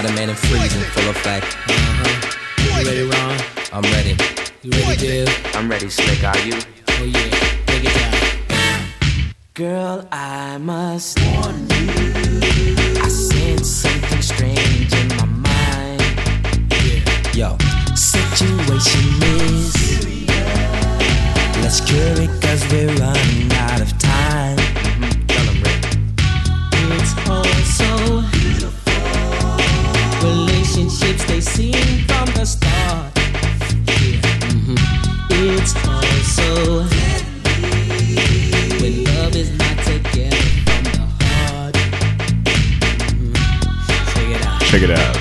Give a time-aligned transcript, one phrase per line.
[0.00, 1.44] Spider-Man and Freeze in full effect.
[1.68, 2.80] Uh-huh.
[2.80, 3.38] You ready, Ron?
[3.70, 4.16] I'm ready.
[4.62, 5.54] You ready, Biv?
[5.54, 6.24] I'm ready, Slick.
[6.24, 6.54] Are you?
[6.88, 7.28] Oh yeah,
[7.66, 9.34] take it down.
[9.52, 12.00] Girl, I must warn you.
[12.98, 16.00] I sense something strange in my mind.
[17.34, 17.58] Yeah.
[17.58, 17.58] Yo,
[17.94, 19.74] situation is.
[21.60, 24.09] Let's cure it cause we're running out of time.
[31.60, 31.74] Seem
[32.08, 33.12] from the start.
[34.00, 34.48] Yeah.
[34.48, 34.78] mhm.
[35.28, 35.74] It's
[38.80, 41.74] when love is not together from the heart.
[43.12, 43.34] Mhm.
[44.14, 44.60] Check it out.
[44.70, 45.19] Check it out.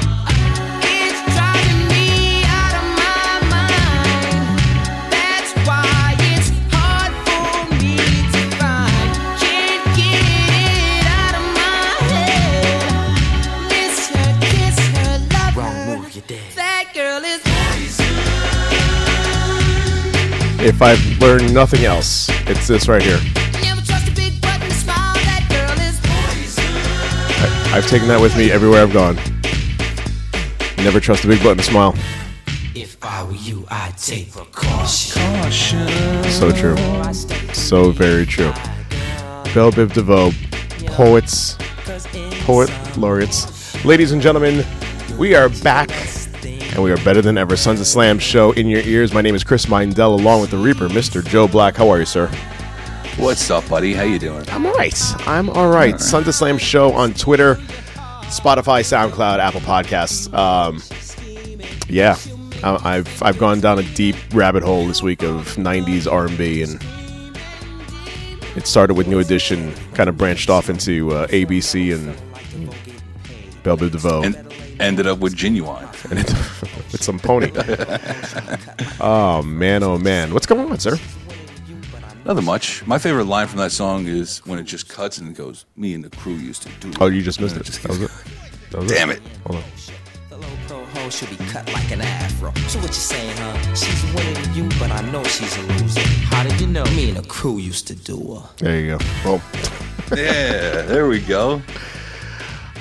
[20.61, 23.17] If I've learned nothing else, it's this right here.
[23.63, 25.13] never trust a big button smile.
[25.15, 26.59] That girl is
[27.71, 29.15] I, I've taken that with me everywhere I've gone.
[30.83, 31.95] Never trust a big button to smile.
[32.75, 35.21] If I were you, I'd take precaution.
[36.29, 36.75] So true.
[37.53, 38.51] So very true.
[39.53, 40.31] Bell Biv DeVoe,
[40.87, 41.55] poets,
[42.43, 43.85] poet laureates.
[43.85, 44.65] Ladies and gentlemen,
[45.17, 45.89] we are back
[46.79, 47.57] and we are better than ever.
[47.57, 49.13] Sons of Slam show in your ears.
[49.13, 51.25] My name is Chris Mindell along with the Reaper, Mr.
[51.25, 51.75] Joe Black.
[51.75, 52.27] How are you, sir?
[53.17, 53.93] What's up, buddy?
[53.93, 54.45] How you doing?
[54.49, 54.97] I'm all right.
[55.27, 55.99] I'm all right.
[55.99, 57.55] Sons of Slam show on Twitter,
[58.29, 60.33] Spotify, SoundCloud, Apple Podcasts.
[60.33, 60.81] Um,
[61.89, 62.15] yeah,
[62.63, 66.81] I- I've I've gone down a deep rabbit hole this week of '90s R&B, and
[68.55, 72.15] it started with New Edition, kind of branched off into uh, ABC and
[73.63, 74.48] Bell Biv DeVoe, And
[74.79, 75.87] ended up with Ginuwine.
[76.11, 76.27] and it,
[76.91, 77.51] with some pony.
[79.01, 80.97] oh man, oh man, what's going on, sir?
[82.25, 82.85] Nothing much.
[82.85, 85.93] My favorite line from that song is when it just cuts and it goes, "Me
[85.93, 87.65] and the crew used to do." Oh, you just missed it.
[87.65, 88.11] That was it.
[88.71, 89.19] That was Damn it!
[89.47, 89.63] Hold on.
[90.29, 92.53] The low pro hoe should be cut like an afro.
[92.67, 93.73] So what you saying, huh?
[93.73, 96.01] She's winning to you, but I know she's a loser.
[96.25, 96.83] How did you know?
[96.83, 98.49] Me and the crew used to do her.
[98.57, 99.05] There you go.
[99.25, 99.41] Well.
[100.15, 101.63] Yeah, there we go.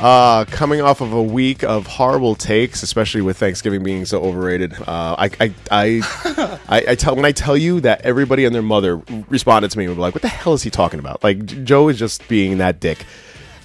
[0.00, 4.72] Uh, coming off of a week of horrible takes, especially with Thanksgiving being so overrated.
[4.74, 8.62] Uh, I, I, I, I, I tell when I tell you that everybody and their
[8.62, 11.44] mother responded to me and were like, "What the hell is he talking about?" Like
[11.64, 13.04] Joe is just being that dick.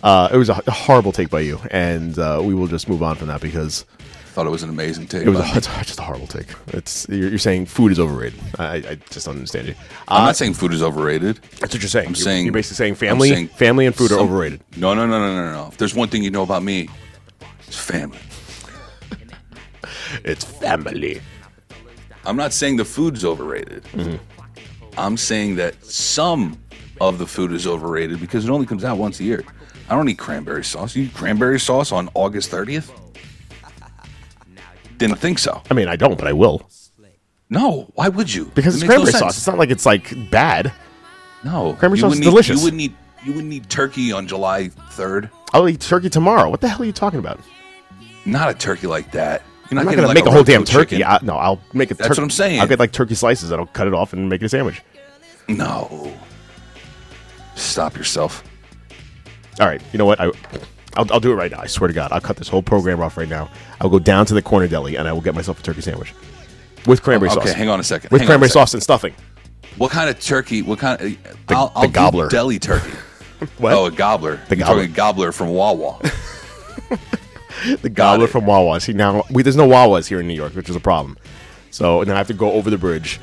[0.01, 3.15] Uh, it was a, horrible take by you, and uh, we will just move on
[3.15, 3.85] from that because
[4.33, 5.27] Thought it was an amazing take.
[5.27, 6.47] it was a, it's just a horrible take.
[6.69, 8.39] It's you're, you're saying food is overrated.
[8.57, 9.75] I, I just don't understand you.
[10.07, 11.35] I'm Uh, not saying food is overrated.
[11.59, 12.07] that's what you're saying.
[12.07, 14.61] I'm You're- saying you're basically saying family, saying family, and food are overrated.
[14.75, 15.67] No, no, no, no, no, no.
[15.67, 16.89] If there's one thing you know about me,
[17.67, 18.17] it's family.
[20.23, 21.21] It's family.
[22.25, 23.83] I'm not saying the food's overrated.
[23.93, 24.15] Mm-hmm.
[24.97, 26.57] I'm saying that some
[27.01, 29.43] of the food is overrated because it only comes out once a year.
[29.89, 30.95] I don't eat cranberry sauce.
[30.95, 32.89] You eat cranberry sauce on August 30th?
[34.97, 35.61] Didn't think so.
[35.69, 36.69] I mean, I don't, but I will
[37.49, 38.45] No, why would you?
[38.55, 39.37] because It it's makes no cranberry sauce.
[39.37, 40.71] It's not like it's like bad.
[41.43, 42.59] No, Cranberry sauce is wouldn't delicious.
[42.59, 42.95] You wouldn't eat.
[43.25, 45.29] You wouldn't eat turkey on July 3rd.
[45.53, 46.49] I'll eat turkey tomorrow.
[46.49, 47.39] What the hell are you talking about?
[48.25, 49.43] Not a turkey like that.
[49.69, 51.03] You're I'm not getting gonna make a, whole damn turkey.
[51.03, 51.93] I, no, I'll make a.
[51.95, 52.59] That's tur- what I'm saying.
[52.61, 53.51] I'll get like turkey slices.
[53.51, 54.81] I'll cut it off and make it a sandwich.
[55.47, 56.13] No.
[57.55, 58.43] Stop yourself.
[59.59, 59.81] All right.
[59.91, 60.19] You know what?
[60.19, 60.31] I,
[60.95, 61.59] I'll, I'll do it right now.
[61.59, 62.11] I swear to God.
[62.11, 63.49] I'll cut this whole program off right now.
[63.81, 66.13] I'll go down to the corner deli and I will get myself a turkey sandwich
[66.85, 67.49] with cranberry Okay, sauce.
[67.49, 68.11] Okay, hang on a second.
[68.11, 69.13] With Hang cranberry sauce and stuffing.
[69.77, 70.61] What kind of turkey?
[70.61, 71.07] What kind of?
[71.47, 72.29] The- I'll, the I'll do gobbler.
[72.29, 72.91] deli turkey.
[73.57, 73.73] What?
[73.73, 74.39] Oh, a gobbler.
[74.47, 74.87] The gobbler.
[74.87, 75.99] gobbler from Wawa.
[77.81, 78.79] the gobbler from Wawa.
[78.79, 81.17] See now, we, there's no Wawas here in New York, which is a problem.
[81.69, 83.19] So now I have to go over the bridge.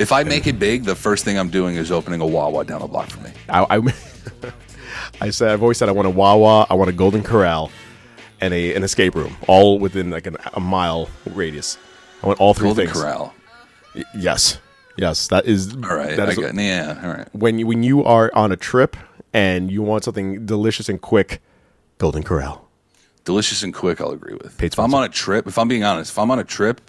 [0.00, 2.80] if I make it big, the first thing I'm doing is opening a Wawa down
[2.80, 3.30] the block for me.
[3.48, 3.78] I, I,
[5.22, 7.70] I said I've always said I want a Wawa, I want a Golden Corral,
[8.40, 11.78] and a an escape room, all within like an, a mile radius.
[12.22, 13.00] I want all three Golden things.
[13.00, 13.34] Corral.
[13.94, 14.58] Y- Yes,
[14.96, 16.16] yes, that is All right.
[16.16, 17.00] That is got, yeah.
[17.02, 17.28] All right.
[17.32, 18.96] when you, when you are on a trip
[19.32, 21.40] and you want something delicious and quick.
[21.98, 22.68] Golden Corral.
[23.24, 24.00] Delicious and quick.
[24.00, 24.58] I'll agree with.
[24.58, 26.80] Paid if I'm on a trip, if I'm being honest, if I'm on a trip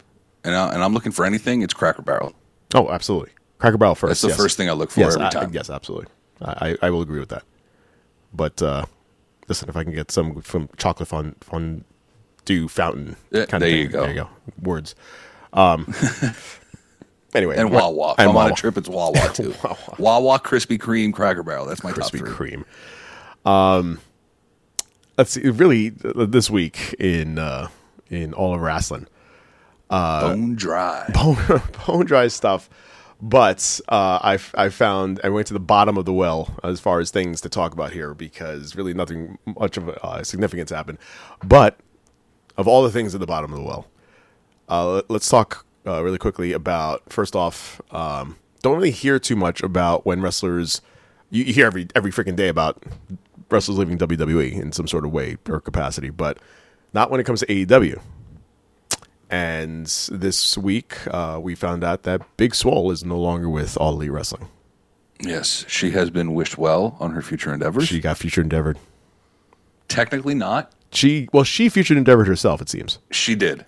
[0.43, 2.33] and, I, and I'm looking for anything, it's Cracker Barrel.
[2.73, 3.29] Oh, absolutely.
[3.59, 4.09] Cracker Barrel first.
[4.09, 4.37] That's the yes.
[4.37, 5.51] first thing I look for yes, every I- time.
[5.53, 6.07] yes, absolutely.
[6.41, 7.43] I I will agree with that.
[8.33, 8.85] But uh,
[9.47, 13.75] listen, if I can get some from chocolate fond fondue fountain, Yeah, kind there of
[13.75, 14.01] you thing, go.
[14.01, 14.29] There you go.
[14.61, 14.95] Words.
[15.53, 15.93] Um.
[17.35, 18.15] anyway, And Wawa.
[18.17, 18.51] And I'm on Wawa.
[18.51, 19.53] a trip, it's Wawa too.
[19.63, 19.95] Wawa.
[19.99, 21.65] Wawa Krispy Kreme Cracker Barrel.
[21.65, 22.51] That's my Krispy top three.
[23.45, 23.49] Kreme.
[23.49, 23.99] Um,
[25.17, 25.47] let's see.
[25.49, 27.67] Really, uh, this week in uh,
[28.09, 29.07] in all of wrestling,
[29.89, 31.09] Bone dry.
[31.13, 32.69] bone, bone dry stuff.
[33.25, 36.99] But uh, I, I found I went to the bottom of the well as far
[36.99, 40.97] as things to talk about here because really nothing much of uh, significance happened.
[41.41, 41.79] But
[42.57, 43.87] of all the things at the bottom of the well,
[44.67, 47.79] uh, let- let's talk uh, really quickly about first off.
[47.91, 50.81] Um, don't really hear too much about when wrestlers.
[51.29, 52.83] You, you hear every every freaking day about
[53.49, 56.39] wrestlers leaving WWE in some sort of way or capacity, but
[56.91, 58.01] not when it comes to AEW.
[59.29, 63.93] And this week, uh, we found out that Big Swole is no longer with All
[63.93, 64.47] Elite Wrestling.
[65.19, 67.87] Yes, she has been wished well on her future endeavors.
[67.87, 68.77] She got future endeavored.
[69.87, 70.71] Technically not.
[70.91, 72.61] She well, she featured endeavored herself.
[72.61, 73.65] It seems, She did.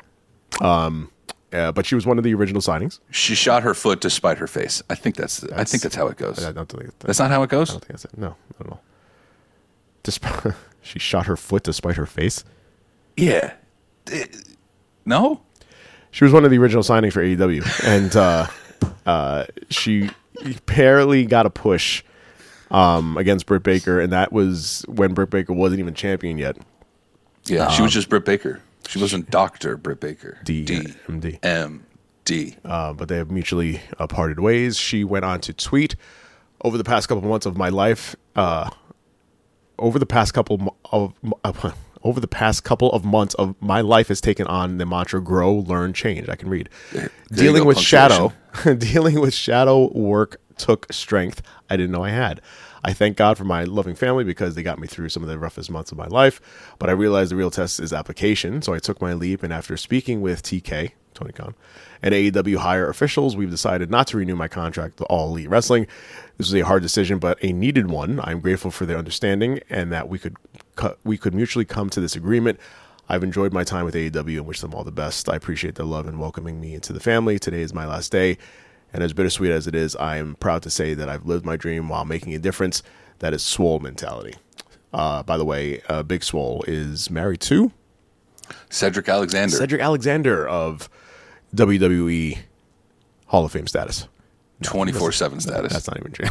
[0.62, 1.10] Um,
[1.52, 3.00] uh, but she was one of the original signings.
[3.10, 4.84] She shot her foot to spite her face.
[4.90, 5.44] I think that's.
[5.46, 6.44] I think that's how it goes.
[6.44, 7.70] I don't think That's that's not how it goes.
[7.70, 8.18] I don't think that's it.
[8.18, 8.82] No, not at all.
[10.04, 12.44] Desp- she shot her foot to spite her face.
[13.18, 13.54] Yeah.
[14.12, 14.26] Eh,
[15.06, 15.42] No.
[16.12, 18.48] She was one of the original signings for AEW, and uh,
[19.06, 20.10] uh, she
[20.46, 22.04] apparently got a push
[22.72, 26.58] um, against Britt Baker, and that was when Britt Baker wasn't even champion yet.
[27.46, 28.62] Yeah, she was just Britt Baker.
[28.88, 30.38] She wasn't Doctor Britt Baker.
[30.44, 31.40] D- D MD.
[31.44, 31.86] M
[32.24, 32.56] D.
[32.64, 34.78] uh, but they have mutually uh, parted ways.
[34.78, 35.96] She went on to tweet
[36.62, 38.16] over the past couple months of my life.
[38.36, 38.70] Uh,
[39.78, 41.14] over the past couple of
[41.44, 41.72] uh,
[42.06, 45.54] over the past couple of months of my life has taken on the mantra "grow,
[45.54, 46.70] learn, change." I can read.
[46.94, 48.32] you dealing go, with shadow,
[48.78, 52.42] dealing with shadow work took strength I didn't know I had.
[52.86, 55.40] I thank God for my loving family because they got me through some of the
[55.40, 56.40] roughest months of my life.
[56.78, 59.42] But I realized the real test is application, so I took my leap.
[59.42, 61.56] And after speaking with TK, Tony Khan,
[62.04, 65.88] and AEW higher officials, we've decided not to renew my contract with All Elite Wrestling.
[66.38, 68.20] This was a hard decision, but a needed one.
[68.24, 70.38] I'm grateful for their understanding and that we could
[70.76, 72.60] co- we could mutually come to this agreement.
[73.10, 75.28] I've enjoyed my time with AEW and wish them all the best.
[75.28, 77.40] I appreciate their love and welcoming me into the family.
[77.40, 78.38] Today is my last day,
[78.96, 81.58] and as bittersweet as it is, I am proud to say that I've lived my
[81.58, 82.82] dream while making a difference.
[83.20, 84.36] That is Swole mentality.
[84.94, 87.74] Uh, by the way, uh, Big Swole is married to
[88.70, 89.58] Cedric Alexander.
[89.58, 90.90] Cedric Alexander of
[91.54, 92.38] WWE
[93.26, 94.08] Hall of Fame status.
[94.64, 95.74] Twenty four seven status.
[95.74, 96.30] That's not even true.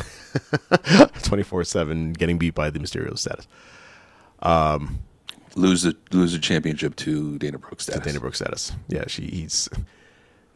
[1.23, 3.47] Twenty four seven, getting beat by the Mysterio status.
[5.55, 8.07] lose the lose the championship to Dana Brooke status.
[8.07, 8.73] Dana Brooke status.
[8.89, 9.69] Yeah, she he's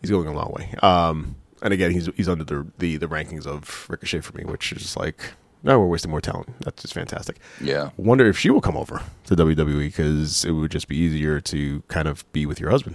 [0.01, 0.75] he's going a long way.
[0.83, 4.73] Um, and again, he's he's under the the, the rankings of Ricochet for me, which
[4.73, 5.33] is like
[5.63, 6.49] no, we're wasting more talent.
[6.61, 7.39] That's just fantastic.
[7.61, 7.91] Yeah.
[7.97, 11.83] Wonder if she will come over to WWE because it would just be easier to
[11.89, 12.95] kind of be with your husband.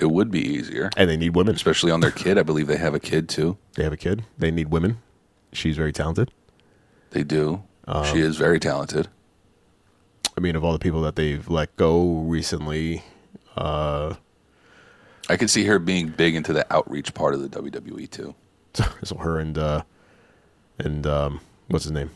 [0.00, 1.54] It would be easier, And they need women.
[1.54, 2.38] especially on their kid.
[2.38, 3.56] I believe they have a kid too.
[3.74, 4.24] They have a kid.
[4.38, 4.98] They need women.
[5.52, 6.32] She's very talented.
[7.10, 7.62] They do.
[7.86, 9.08] Um, she is very talented.
[10.36, 13.02] I mean, of all the people that they've let go recently,
[15.28, 18.34] I could see her being big into the outreach part of the WWE too.
[19.04, 19.82] so her and uh,
[20.78, 22.10] and um, what's his name?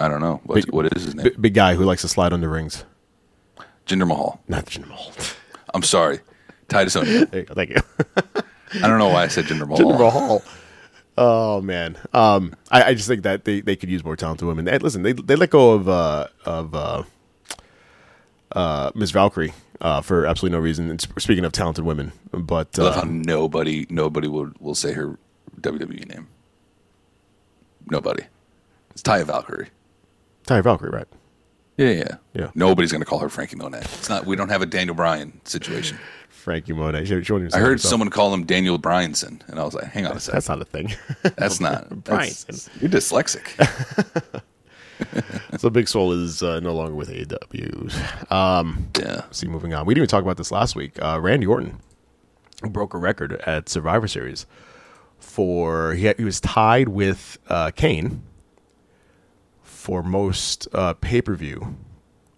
[0.00, 0.40] I don't know.
[0.44, 1.24] What, Big- what is his name?
[1.28, 2.84] B- big guy who likes to slide on the rings.
[3.86, 4.40] Jinder Mahal.
[4.48, 5.12] Not Jinder Mahal.
[5.74, 6.20] I'm sorry.
[6.68, 7.26] Titus O'Neil.
[7.32, 7.76] Thank you.
[8.16, 9.78] I don't know why I said Jinder Mahal.
[9.78, 10.42] Jinder Mahal.
[11.16, 14.66] Oh man, um, I, I just think that they, they could use more talented women.
[14.66, 17.02] And listen, they they let go of uh, of uh,
[18.54, 20.90] uh, Miss Valkyrie uh, for absolutely no reason.
[20.90, 24.92] And speaking of talented women, but I love how uh, nobody nobody will will say
[24.92, 25.18] her
[25.60, 26.28] WWE name.
[27.90, 28.24] Nobody.
[28.90, 29.68] It's Taya Valkyrie.
[30.46, 31.08] Ty Valkyrie, right?
[31.76, 32.50] Yeah, yeah, Yeah.
[32.54, 33.80] Nobody's gonna call her Franky Monet.
[33.80, 34.26] It's not.
[34.26, 35.98] We don't have a Daniel Bryan situation.
[36.28, 37.06] Franky Monet.
[37.06, 37.80] She, she I heard herself.
[37.80, 40.36] someone call him Daniel Bryanson, and I was like, "Hang on a second.
[40.36, 40.92] That's not a thing.
[41.36, 42.68] That's not Bryanson.
[42.80, 44.42] You're dyslexic.
[45.58, 48.32] so Big Swole is uh, no longer with AEW.
[48.32, 49.22] Um, yeah.
[49.30, 49.86] see, moving on.
[49.86, 51.00] We didn't even talk about this last week.
[51.02, 51.80] Uh, Randy Orton
[52.62, 54.46] broke a record at Survivor Series
[55.18, 58.22] for he, had, he was tied with uh, Kane
[59.62, 61.76] for most uh, pay per view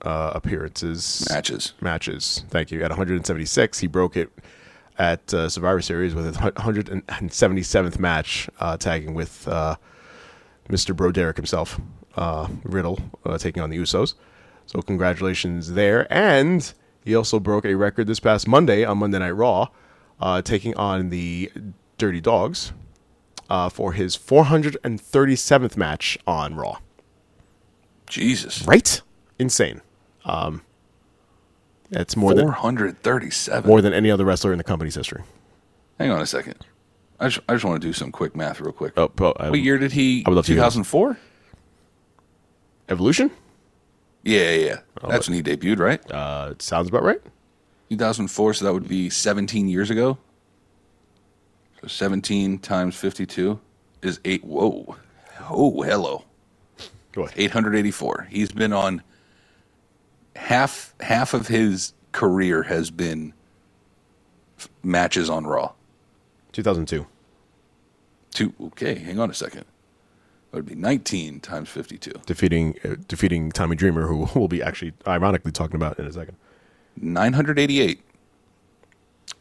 [0.02, 1.74] uh, appearances Matches.
[1.80, 2.44] matches.
[2.50, 2.82] Thank you.
[2.82, 4.30] At 176, he broke it
[4.98, 9.76] at uh, Survivor Series with his 177th match, uh, tagging with uh,
[10.68, 10.94] Mr.
[10.96, 11.80] Broderick himself,
[12.16, 14.14] uh, Riddle, uh, taking on the Usos.
[14.66, 16.12] So congratulations there.
[16.12, 16.72] And
[17.04, 19.68] he also broke a record this past Monday on Monday Night Raw,
[20.20, 21.52] uh, taking on the
[21.98, 22.72] Dirty Dawgs
[23.48, 26.78] uh, for his 437th match on Raw.
[28.08, 28.66] Jesus.
[28.66, 29.00] Right?
[29.38, 29.82] Insane.
[30.24, 30.62] Um,
[31.90, 33.68] that's more than 437.
[33.68, 35.22] more than any other wrestler in the company's history.
[35.98, 36.56] Hang on a second.
[37.18, 38.92] I just, I just want to do some quick math real quick.
[38.96, 40.22] Oh, oh, what year did he?
[40.26, 41.16] I would love to 2004?
[42.88, 43.30] Evolution?
[44.22, 44.78] Yeah, yeah, yeah.
[45.08, 46.10] That's when he debuted, right?
[46.10, 47.20] Uh, it sounds about right.
[47.90, 50.18] 2004, so that would be 17 years ago.
[51.80, 53.60] So 17 times 52
[54.02, 54.44] is 8.
[54.44, 54.96] Whoa.
[55.48, 56.24] Oh, hello.
[57.12, 57.38] Go ahead.
[57.38, 58.28] 884.
[58.30, 59.02] He's been on
[60.34, 63.32] half half of his career has been
[64.58, 65.72] f- matches on Raw.
[66.52, 67.06] 2002.
[68.32, 68.52] Two.
[68.60, 69.64] Okay, hang on a second.
[70.50, 72.12] That would be 19 times 52.
[72.24, 76.36] Defeating uh, defeating Tommy Dreamer, who we'll be actually ironically talking about in a second.
[76.96, 78.00] 988.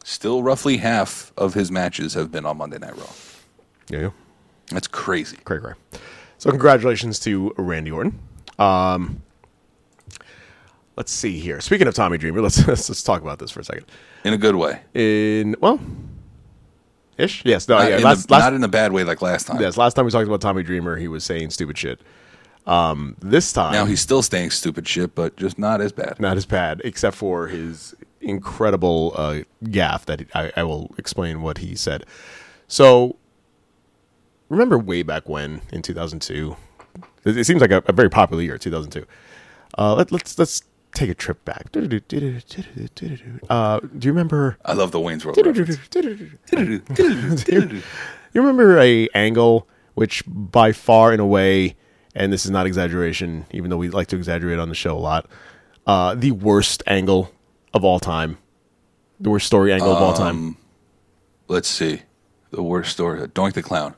[0.04, 3.10] Still roughly half of his matches have been on Monday Night Raw.
[3.88, 4.10] Yeah, yeah.
[4.70, 5.36] That's crazy.
[5.44, 5.72] Cray cray.
[6.38, 8.18] So congratulations to Randy Orton.
[8.58, 9.22] Um,
[10.96, 11.60] let's see here.
[11.60, 13.86] Speaking of Tommy Dreamer, let's let's, let's talk about this for a second.
[14.24, 14.80] In a good way.
[14.94, 15.80] In well,
[17.18, 17.44] ish.
[17.44, 17.68] Yes.
[17.68, 17.78] No.
[17.78, 17.96] Not, yeah.
[17.98, 19.60] in, Last, the, last, not in a bad way like last time.
[19.60, 19.76] yes.
[19.76, 22.00] Last time we talked about Tommy Dreamer, he was saying stupid shit.
[22.66, 26.18] Um, this time, Now he's still saying stupid shit, but just not as bad.
[26.18, 31.58] not as bad, except for his incredible uh, gaffe that I, I will explain what
[31.58, 32.04] he said.
[32.66, 33.14] So,
[34.48, 36.56] remember way back when in 2002,
[37.24, 39.06] it, it seems like a, a very popular year, 2002.
[39.78, 40.62] Uh, let, let's let's
[40.96, 41.66] take a trip back.
[41.74, 41.80] Uh,
[43.80, 44.56] do you remember?
[44.64, 45.78] I love the Wayne's World reference.
[46.52, 47.72] you
[48.34, 51.76] remember a angle which by far in a way
[52.14, 54.98] and this is not exaggeration even though we like to exaggerate on the show a
[54.98, 55.28] lot
[55.86, 57.30] uh, the worst angle
[57.72, 58.38] of all time
[59.20, 60.56] the worst story angle of all time
[61.48, 62.02] Let's see.
[62.50, 63.20] The worst story.
[63.28, 63.94] Doink the Clown.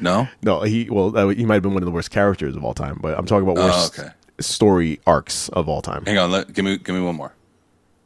[0.00, 0.28] no?
[0.42, 2.74] no he well uh, he might have been one of the worst characters of all
[2.74, 4.10] time but i'm talking about Oh, worst okay.
[4.40, 6.30] Story arcs of all time Hang on.
[6.30, 7.34] Let, give me give me one more.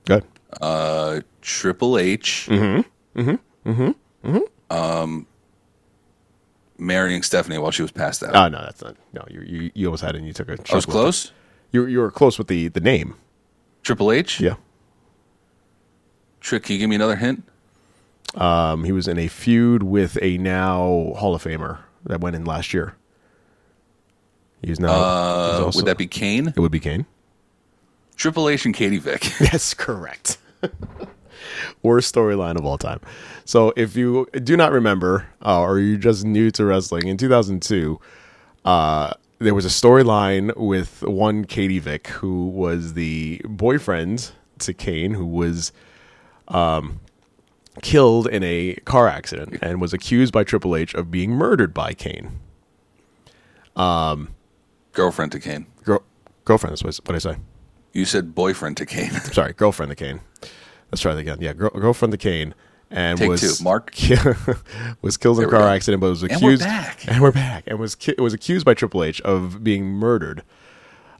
[0.04, 0.24] good
[0.60, 2.48] Uh, Triple H.
[2.50, 3.20] Mm-hmm.
[3.20, 3.70] Mm-hmm.
[4.28, 4.38] Mm-hmm.
[4.76, 5.26] Um,
[6.78, 8.34] marrying Stephanie while she was passed out.
[8.36, 10.56] oh no that's not no you you, you almost had it and you took a
[10.70, 11.32] I was close.
[11.72, 13.14] you, you were close with the the name
[13.82, 14.40] Triple H.
[14.40, 14.54] yeah
[16.40, 16.62] Trick.
[16.64, 17.42] Can you give me another hint?
[18.36, 22.44] Um, he was in a feud with a now Hall of Famer that went in
[22.44, 22.94] last year.
[24.62, 24.88] He's now.
[24.88, 24.96] he's
[25.60, 26.48] Uh, also- would that be Kane?
[26.48, 27.06] It would be Kane.
[28.16, 29.30] Triple H and Katie Vick.
[29.40, 30.38] Yes, correct.
[31.82, 33.00] Worst storyline of all time.
[33.44, 38.00] So, if you do not remember, uh, or you're just new to wrestling, in 2002,
[38.64, 45.14] uh, there was a storyline with one Katie Vick, who was the boyfriend to Kane,
[45.14, 45.70] who was
[46.48, 46.98] um,
[47.82, 51.92] killed in a car accident and was accused by Triple H of being murdered by
[51.94, 52.40] Kane.
[54.98, 55.66] Girlfriend to Kane.
[55.84, 56.02] Girl,
[56.44, 57.36] girlfriend, that's what I- say.
[57.92, 59.12] You said boyfriend to Kane.
[59.32, 60.20] sorry, girlfriend to Kane.
[60.90, 61.38] Let's try that again.
[61.40, 62.52] Yeah, girl, girlfriend to Kane,
[62.90, 63.62] and Take was two.
[63.62, 63.94] Mark?
[65.02, 66.42] was killed in a There we car accident, but was accused.
[66.42, 67.06] And we're back.
[67.06, 67.62] And we're back.
[67.68, 70.42] And was ki- was accused by Triple H of being murdered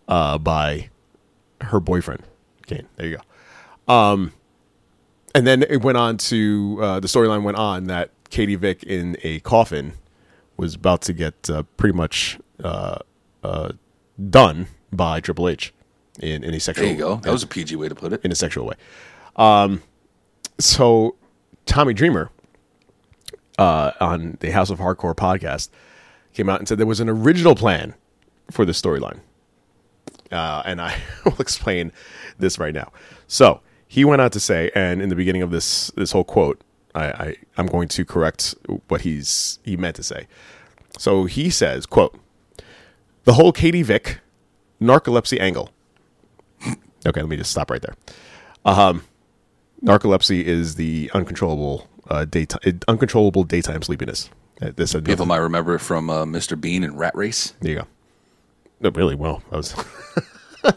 [0.09, 0.91] uh, by
[1.61, 2.25] her boyfriend,
[2.67, 2.89] Kane.
[2.97, 3.19] There you
[3.87, 3.95] go.
[3.95, 4.33] Um,
[5.37, 9.17] and then it went on to uh, the storyline went on that Katie Vick in
[9.23, 9.93] a coffin
[10.57, 12.99] was about to get uh, pretty much uh,
[13.43, 13.73] uh,
[14.31, 15.73] done by Triple H
[16.21, 16.85] in, any a sexual.
[16.87, 17.17] There you go.
[17.17, 18.25] That was a PG way to put it.
[18.25, 18.75] in a sexual way.
[19.37, 19.83] Um,
[20.59, 21.17] so
[21.67, 22.31] Tommy Dreamer
[23.59, 25.69] uh, on the House of Hardcore podcast
[26.35, 27.95] came out and said there was an original plan
[28.51, 29.21] for the storyline,
[30.33, 31.93] uh, and I will explain
[32.39, 32.93] this right now.
[33.27, 36.61] So he went on to say, and in the beginning of this this whole quote,
[36.95, 38.55] I, I I'm going to correct
[38.89, 40.27] what he's he meant to say.
[40.99, 42.19] So he says, "quote
[43.29, 44.21] The whole Katie Vick
[44.81, 45.69] narcolepsy angle."
[47.07, 47.95] Okay, let me just stop right there.
[48.65, 49.03] Um,
[49.85, 54.31] narcolepsy is the uncontrollable uh, daytime uncontrollable daytime sleepiness.
[54.63, 56.59] Uh, This People nothing- might remember it from uh, Mr.
[56.59, 57.87] Bean and Rat Race, there you go.
[58.81, 59.43] No, really well.
[59.51, 59.75] That was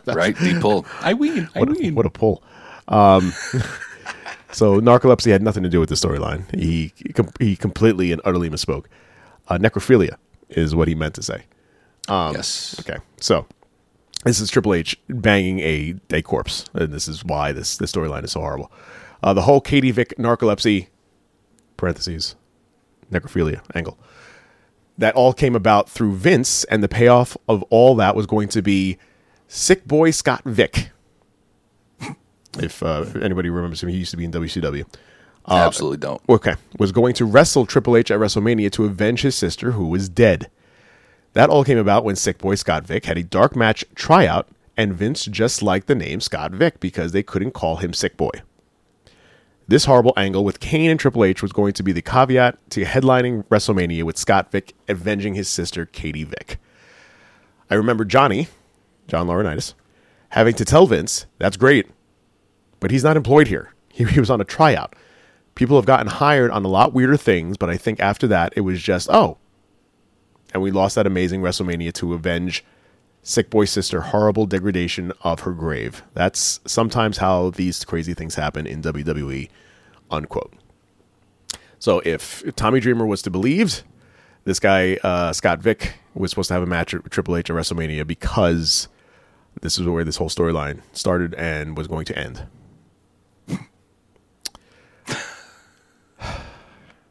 [0.14, 0.38] right?
[0.38, 0.86] Deep pull.
[1.00, 1.48] I win.
[1.56, 2.44] I what a, what a pull.
[2.90, 3.32] Um,
[4.52, 6.44] so narcolepsy had nothing to do with the storyline.
[6.60, 6.92] He
[7.40, 8.88] he completely and utterly misspoke.
[9.48, 10.18] Uh, necrophilia
[10.50, 11.46] is what he meant to say.
[12.10, 12.76] Yes.
[12.80, 13.46] Okay, so
[14.24, 18.24] This is Triple H banging a, a corpse, and this is why this, this storyline
[18.24, 18.72] is so horrible.
[19.24, 20.88] Uh, the whole Katie Vick narcolepsy,
[21.78, 22.36] parentheses,
[23.12, 23.98] necrophilia angle,
[24.98, 28.62] that all came about through Vince, and the payoff of all that was going to
[28.62, 28.98] be
[29.48, 30.92] Sick Boy Scott Vick.
[32.60, 34.86] if uh, anybody remembers him, he used to be in WCW.
[35.46, 36.22] I absolutely don't.
[36.30, 40.08] Okay, was going to wrestle Triple H at WrestleMania to avenge his sister, who was
[40.08, 40.52] dead.
[41.34, 44.94] That all came about when Sick Boy Scott Vick had a dark match tryout, and
[44.94, 48.32] Vince just liked the name Scott Vick because they couldn't call him Sick Boy.
[49.68, 52.84] This horrible angle with Kane and Triple H was going to be the caveat to
[52.84, 56.58] headlining WrestleMania with Scott Vick avenging his sister Katie Vick.
[57.70, 58.50] I remember Johnny,
[59.08, 59.74] John Laurinaitis,
[60.30, 61.88] having to tell Vince, "That's great,
[62.82, 63.74] but he's not employed here.
[63.88, 64.94] He, he was on a tryout.
[65.56, 68.62] People have gotten hired on a lot weirder things, but I think after that it
[68.62, 69.38] was just oh."
[70.54, 72.64] And we lost that amazing WrestleMania to avenge
[73.24, 76.04] Sick Boy's sister horrible degradation of her grave.
[76.14, 79.50] That's sometimes how these crazy things happen in WWE.
[80.10, 80.54] Unquote.
[81.80, 83.84] So if Tommy Dreamer was to believe,
[84.44, 87.56] this guy uh, Scott Vick was supposed to have a match at Triple H at
[87.56, 88.88] WrestleMania because
[89.62, 92.46] this is where this whole storyline started and was going to end.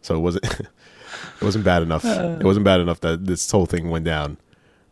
[0.03, 0.47] so it wasn't
[1.41, 2.05] it wasn't bad enough.
[2.05, 4.37] It wasn't bad enough that this whole thing went down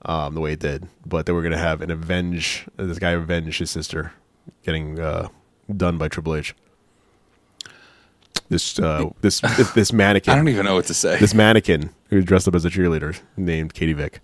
[0.02, 0.88] um, the way it did.
[1.05, 4.12] But they were going to have an avenge this guy avenge his sister
[4.62, 5.28] getting uh,
[5.76, 6.55] done by Triple H.
[8.49, 10.33] This uh, this this, this mannequin.
[10.35, 11.19] I don't even know what to say.
[11.19, 14.21] This mannequin who dressed up as a cheerleader named Katie Vick.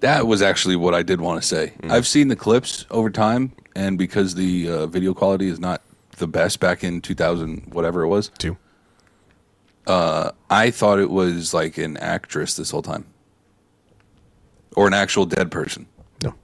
[0.00, 1.72] That was actually what I did want to say.
[1.82, 1.90] Mm.
[1.90, 5.82] I've seen the clips over time, and because the uh, video quality is not
[6.18, 8.30] the best back in 2000, whatever it was,
[9.88, 10.36] Too.
[10.50, 13.06] I thought it was like an actress this whole time,
[14.76, 15.86] or an actual dead person.
[16.22, 16.34] No.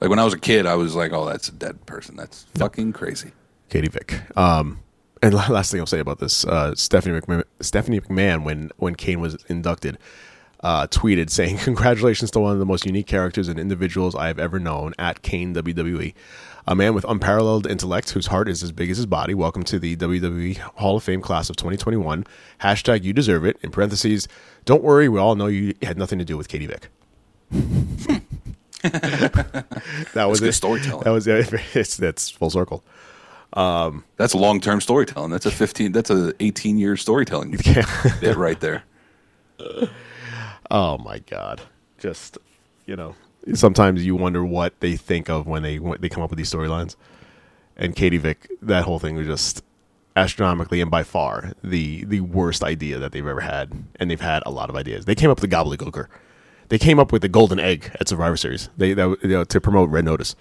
[0.00, 2.16] Like when I was a kid, I was like, "Oh, that's a dead person.
[2.16, 3.32] That's fucking crazy."
[3.68, 4.20] Katie Vick.
[4.36, 4.80] Um,
[5.22, 9.20] and last thing I'll say about this, uh, Stephanie McMahon, Stephanie McMahon, when when Kane
[9.20, 9.98] was inducted,
[10.60, 14.38] uh, tweeted saying, "Congratulations to one of the most unique characters and individuals I have
[14.38, 16.14] ever known at Kane WWE."
[16.64, 19.34] A man with unparalleled intellect whose heart is as big as his body.
[19.34, 22.24] Welcome to the WWE Hall of Fame class of 2021.
[22.60, 23.56] Hashtag you deserve it.
[23.62, 24.28] In parentheses,
[24.64, 26.86] don't worry, we all know you had nothing to do with Katie Vick.
[28.82, 30.52] that was good it.
[30.52, 31.02] storytelling.
[31.02, 31.52] That was it.
[31.74, 32.84] It's, that's full circle.
[33.54, 35.32] Um, that's long term storytelling.
[35.32, 35.90] That's a 15.
[35.90, 37.50] That's a 18 year storytelling
[38.20, 38.84] bit right there.
[40.70, 41.60] Oh my god!
[41.98, 42.38] Just
[42.86, 43.14] you know,
[43.54, 46.50] sometimes you wonder what they think of when they when they come up with these
[46.52, 46.96] storylines.
[47.76, 49.62] And Katie Vick, that whole thing was just
[50.14, 53.72] astronomically and by far the the worst idea that they've ever had.
[53.96, 55.04] And they've had a lot of ideas.
[55.04, 56.06] They came up with the gobbledygooker.
[56.68, 58.68] They came up with the golden egg at Survivor Series.
[58.76, 60.36] They that, you know, to promote Red Notice.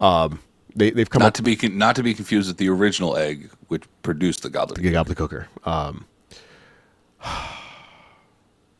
[0.00, 0.40] Um,
[0.74, 3.16] they they've come Not up to be con- not to be confused with the original
[3.16, 4.80] egg, which produced the goblet.
[4.82, 5.46] the gobbledygooker.
[5.66, 6.04] Um,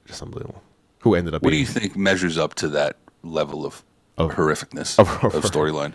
[0.07, 0.63] just unbelievable.
[1.01, 1.43] Who ended up?
[1.43, 2.97] What do you think measures up to that
[3.33, 3.83] level of,
[4.19, 5.93] Of- horrificness of of, storyline?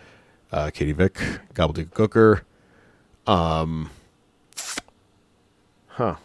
[0.51, 1.15] uh, Katie Vick,
[1.53, 2.41] Gobbledygooker.
[3.27, 3.89] Um,
[5.87, 6.15] huh.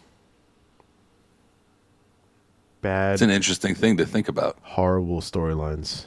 [2.81, 4.57] Bad, It's an interesting thing to think about.
[4.61, 6.05] horrible storylines.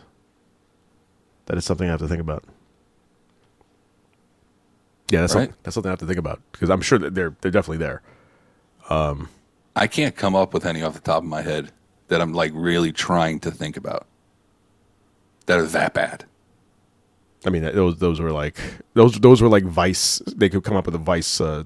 [1.46, 2.44] That is something I have to think about.
[5.10, 5.42] Yeah, that's Right.
[5.46, 7.78] something, that's something I have to think about because I'm sure that they're they're definitely
[7.78, 8.02] there.
[9.76, 11.72] I can't come up with any off the top of my head
[12.08, 14.06] that I'm like really trying to think about
[15.50, 16.24] that are that bad.
[17.44, 18.60] I mean, those those were like
[18.94, 20.22] those those were like Vice.
[20.26, 21.64] They could come up with a Vice uh,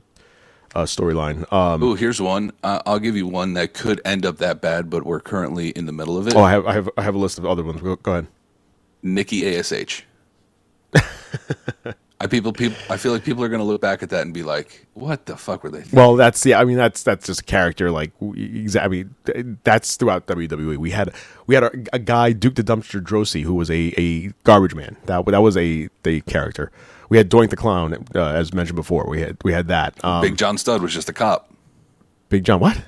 [0.75, 1.53] uh, storyline.
[1.53, 2.53] Um, Ooh, here's one.
[2.63, 5.85] Uh, I'll give you one that could end up that bad, but we're currently in
[5.85, 6.35] the middle of it.
[6.35, 7.83] oh, I have I have I have a list of other ones.
[7.83, 8.29] Go, go ahead.
[9.03, 10.07] Nikki Ash.
[12.25, 12.79] I people people.
[12.89, 15.27] I feel like people are going to look back at that and be like, "What
[15.27, 15.99] the fuck were they?" Thinking?
[15.99, 16.55] Well, that's the.
[16.55, 17.91] I mean, that's that's just character.
[17.91, 19.05] Like, exactly.
[19.29, 20.79] I mean, that's throughout WWE.
[20.79, 21.13] We had
[21.47, 24.97] we had a, a guy Duke the Dumpster Droese who was a, a garbage man.
[25.05, 26.73] That that was a the character.
[27.11, 29.07] We had Doink the Clown, uh, as mentioned before.
[29.07, 30.03] We had we had that.
[30.03, 31.53] Um, Big John Studd was just a cop.
[32.31, 32.59] Big John.
[32.59, 32.83] What?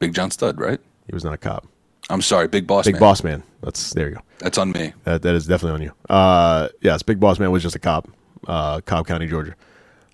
[0.00, 0.80] Big John Studd, right?
[1.06, 1.68] He was not a cop.
[2.08, 3.00] I'm sorry, Big Boss Big Man.
[3.00, 3.44] Boss Man.
[3.62, 4.22] That's there you go.
[4.38, 4.92] That's on me.
[5.04, 6.12] That that is definitely on you.
[6.12, 8.08] Uh, yes, Big Boss Man was just a cop.
[8.46, 9.54] Uh, Cobb County, Georgia.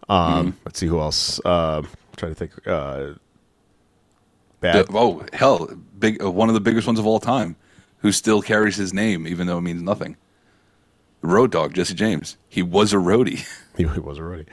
[0.08, 1.44] Um, let's see who else.
[1.44, 2.52] Um, trying to think.
[2.66, 3.14] Uh,
[4.60, 4.86] bad.
[4.92, 7.56] Oh hell, big uh, one of the biggest ones of all time,
[7.98, 10.16] who still carries his name even though it means nothing.
[11.22, 12.36] Road Dog Jesse James.
[12.48, 13.46] He was a roadie.
[13.76, 14.46] he, was roadie.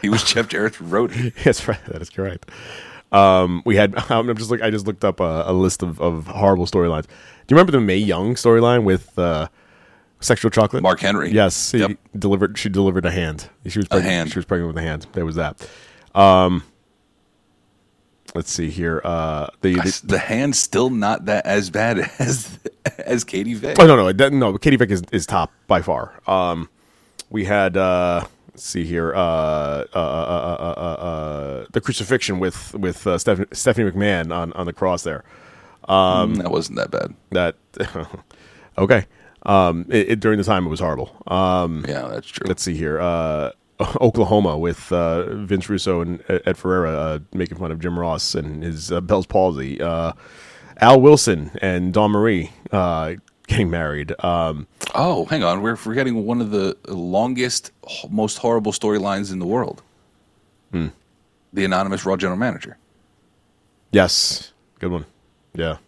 [0.00, 1.34] He was Jeff Jarrett's roadie.
[1.44, 1.84] That's right.
[1.86, 2.50] That is correct.
[3.12, 3.94] Um, we had.
[4.10, 4.62] I'm just look.
[4.62, 7.06] I just looked up a, a list of, of horrible storylines.
[7.06, 9.48] Do you remember the Mae Young storyline with uh,
[10.20, 10.82] Sexual chocolate.
[10.82, 11.30] Mark Henry.
[11.32, 11.92] Yes, he Yep.
[12.18, 12.58] delivered.
[12.58, 13.48] She delivered a hand.
[13.66, 14.12] She was pregnant.
[14.12, 14.30] hand.
[14.32, 15.06] She was pregnant with a hand.
[15.14, 15.66] There was that.
[16.14, 16.62] Um,
[18.34, 19.00] let's see here.
[19.04, 22.58] Uh, the, the the hand's still not that as bad as
[22.98, 23.78] as Katie Vick.
[23.80, 26.12] oh no no no Katie Vick is, is top by far.
[26.26, 26.68] Um,
[27.30, 29.14] we had uh, let's see here.
[29.14, 34.34] Uh, uh, uh, uh, uh, uh, uh, the crucifixion with with uh, Stephanie, Stephanie McMahon
[34.34, 35.24] on on the cross there.
[35.88, 37.14] Um, that wasn't that bad.
[37.30, 37.56] That
[38.78, 39.06] okay.
[39.44, 41.10] Um, it, it, during the time it was horrible.
[41.26, 42.46] Um, Yeah, that's true.
[42.46, 43.00] let's see here.
[43.00, 43.52] Uh,
[44.00, 48.62] Oklahoma with uh, Vince Russo and Ed Ferrara uh, making fun of Jim Ross and
[48.62, 49.80] his uh, Bell's palsy.
[49.80, 50.12] Uh,
[50.78, 53.14] Al Wilson and Dawn Marie uh,
[53.46, 54.12] getting married.
[54.22, 55.62] Um, oh, hang on.
[55.62, 57.70] We're forgetting one of the longest,
[58.10, 59.82] most horrible storylines in the world.
[60.72, 60.88] Hmm.
[61.54, 62.76] The anonymous Raw general manager.
[63.92, 65.06] yes, good one.
[65.54, 65.78] Yeah,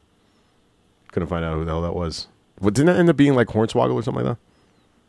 [1.13, 2.27] couldn't find out who the hell that was.
[2.63, 4.43] What didn't that end up being like Hornswoggle or something like that?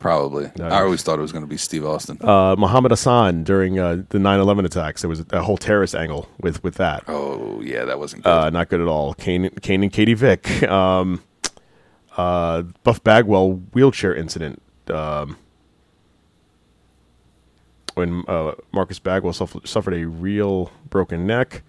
[0.00, 0.50] Probably.
[0.58, 2.18] No, I always thought it was going to be Steve Austin.
[2.20, 5.00] Uh, Muhammad Hassan during uh, the 9/11 attacks.
[5.02, 7.04] There was a whole terrorist angle with with that.
[7.08, 8.30] oh, yeah, that wasn't good.
[8.30, 9.14] Uh, not good at all.
[9.14, 10.62] Kane, Kane and Katie Vick.
[10.64, 11.22] Um,
[12.16, 14.60] uh, Buff Bagwell wheelchair incident.
[14.88, 15.36] Um,
[17.94, 21.62] when uh, Marcus Bagwell suffered, suffered a real broken neck.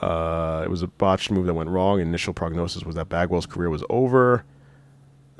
[0.00, 2.00] Uh, it was a botched move that went wrong.
[2.00, 4.44] Initial prognosis was that Bagwell's career was over.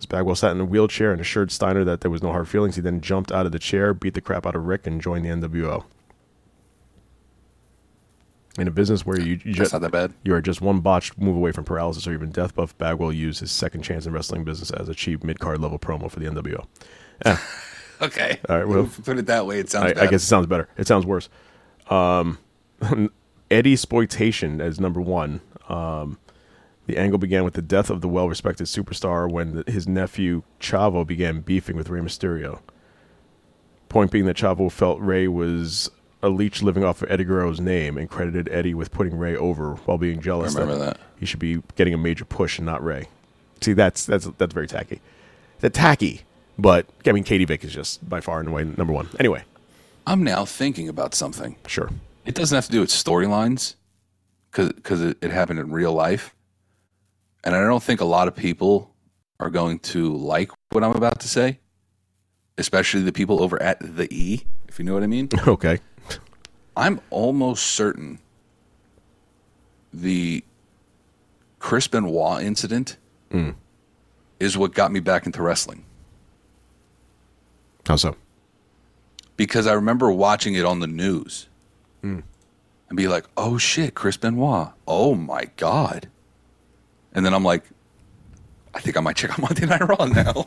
[0.05, 2.77] As Bagwell sat in a wheelchair and assured Steiner that there was no hard feelings,
[2.77, 5.25] he then jumped out of the chair, beat the crap out of Rick, and joined
[5.25, 5.85] the NWO.
[8.59, 10.13] In a business where you, just not that bad.
[10.23, 12.55] you are just one botched move away from paralysis or even death.
[12.55, 15.79] Buff Bagwell used his second chance in wrestling business as a cheap mid card level
[15.79, 16.67] promo for the NWO.
[18.03, 18.41] Okay.
[18.49, 20.03] All right, well- put it that way, it sounds I.
[20.03, 20.69] I guess it sounds better.
[20.77, 21.29] It sounds worse.
[21.89, 22.39] Um,
[23.53, 25.41] Eddie exploitation as number one.
[25.69, 26.19] Um,
[26.87, 31.07] the angle began with the death of the well-respected superstar when the, his nephew Chavo
[31.07, 32.61] began beefing with Rey Mysterio.
[33.89, 35.91] Point being that Chavo felt Rey was
[36.23, 39.75] a leech living off of Eddie Guerrero's name and credited Eddie with putting Rey over
[39.85, 40.99] while being jealous I remember that.
[41.21, 43.09] he should be getting a major push and not Rey.
[43.61, 45.01] See, that's that's that's very tacky.
[45.61, 46.23] That's tacky,
[46.59, 49.09] but I mean, Katie Vick is just by far and away number one.
[49.19, 49.45] Anyway,
[50.07, 51.57] I'm now thinking about something.
[51.67, 51.91] sure.
[52.27, 53.75] It doesn't have to do with storylines
[54.51, 56.35] because it, it happened in real life.
[57.45, 58.91] And I don't think a lot of people
[59.39, 61.61] are going to like what I'm about to say,
[62.57, 65.29] especially the people over at the E, if you know what I mean.
[65.47, 65.79] Okay.
[66.77, 68.19] I'm almost certain
[69.93, 70.43] the
[71.61, 72.97] Chris Benoit incident
[73.31, 73.51] hmm.
[74.41, 75.85] is what got me back into wrestling
[77.87, 78.17] How so?
[79.37, 81.49] because I remember watching it on the news
[82.03, 82.21] hmm.
[82.89, 84.73] and be like, "Oh shit, Chris Benoit!
[84.87, 86.09] Oh my god!"
[87.15, 87.65] And then I'm like,
[88.75, 90.47] "I think I might check out Monday Night Raw now."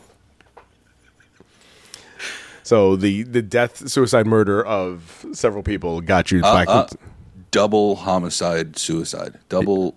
[2.63, 6.67] So the the death, suicide, murder of several people got you back.
[6.67, 6.87] uh,
[7.51, 9.95] Double homicide, suicide, double.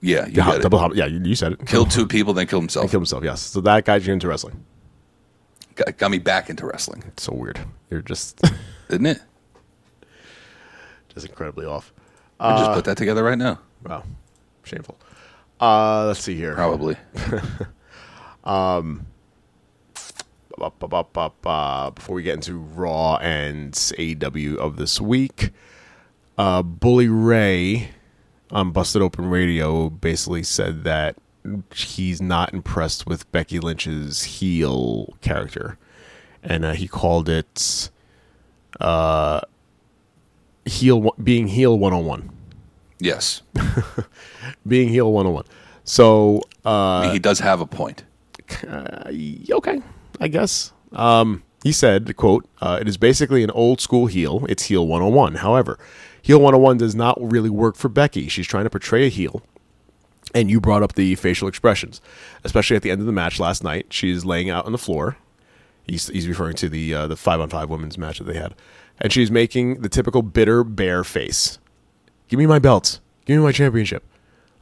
[0.00, 0.78] Yeah, you yeah, double.
[0.78, 1.66] hom- Yeah, you, you said it.
[1.66, 2.90] Killed two people, then killed himself.
[2.90, 3.24] Killed himself.
[3.24, 3.40] Yes.
[3.40, 4.62] So that got you into wrestling.
[5.74, 7.58] got, got me back into wrestling, It's so weird.
[7.90, 8.40] You're just
[8.90, 9.20] didn't it?
[11.14, 11.92] just incredibly off.
[12.38, 13.58] I just put that together right now.
[13.84, 14.04] Wow,
[14.62, 14.98] shameful.
[15.62, 16.54] Uh, let's see here.
[16.54, 16.96] Probably.
[20.58, 21.92] Ba, ba, ba, ba, ba.
[21.94, 25.50] Before we get into Raw and AEW of this week,
[26.36, 27.90] uh, Bully Ray
[28.50, 31.16] on Busted Open Radio basically said that
[31.74, 35.78] he's not impressed with Becky Lynch's heel character,
[36.42, 37.90] and uh, he called it
[38.80, 39.40] uh,
[40.64, 42.30] heel being heel one on one,
[43.02, 43.42] Yes,
[44.66, 45.44] being heel one on one.
[45.82, 48.04] So uh, he does have a point.
[49.50, 49.82] okay,
[50.20, 50.72] I guess.
[50.92, 54.46] Um, he said, quote, uh, it is basically an old school heel.
[54.48, 55.36] It's heel 101.
[55.36, 55.78] However,
[56.22, 58.28] heel 101 does not really work for Becky.
[58.28, 59.42] She's trying to portray a heel.
[60.32, 62.00] And you brought up the facial expressions,
[62.44, 63.86] especially at the end of the match last night.
[63.90, 65.16] She's laying out on the floor.
[65.88, 68.54] He's, he's referring to the uh, the five on five women's match that they had,
[69.00, 71.58] and she's making the typical bitter bear face.
[72.32, 72.98] Give me my belts.
[73.26, 74.02] Give me my championship.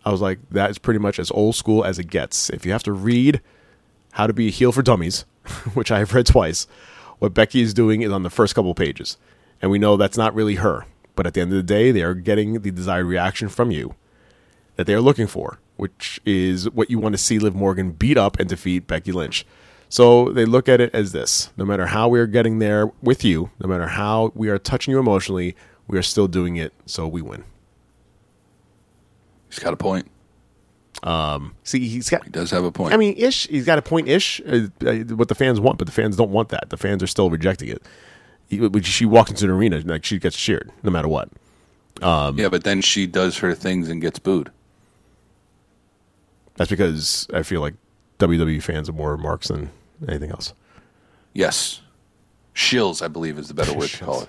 [0.04, 2.50] I was like, that is pretty much as old school as it gets.
[2.50, 3.40] If you have to read
[4.10, 5.24] how to be a heel for dummies,
[5.74, 6.66] which I have read twice,
[7.20, 9.18] what Becky is doing is on the first couple pages.
[9.62, 10.86] And we know that's not really her.
[11.14, 13.94] But at the end of the day, they are getting the desired reaction from you
[14.74, 18.18] that they are looking for, which is what you want to see Liv Morgan beat
[18.18, 19.46] up and defeat Becky Lynch.
[19.88, 23.24] So they look at it as this no matter how we are getting there with
[23.24, 25.54] you, no matter how we are touching you emotionally,
[25.86, 27.44] we are still doing it, so we win.
[29.50, 30.06] He's got a point.
[31.02, 32.94] Um, see, he's got He does have a point.
[32.94, 33.46] I mean, ish.
[33.48, 34.40] He's got a point ish.
[34.46, 36.70] Uh, uh, what the fans want, but the fans don't want that.
[36.70, 37.82] The fans are still rejecting it.
[38.48, 41.28] He, when she walks into an arena, like she gets cheered no matter what.
[42.38, 44.50] yeah, but then she does her things and gets booed.
[46.56, 47.74] That's because I feel like
[48.18, 49.70] WWE fans are more marks than
[50.06, 50.52] anything else.
[51.32, 51.80] Yes.
[52.54, 54.28] Shills, I believe, is the better word to call it.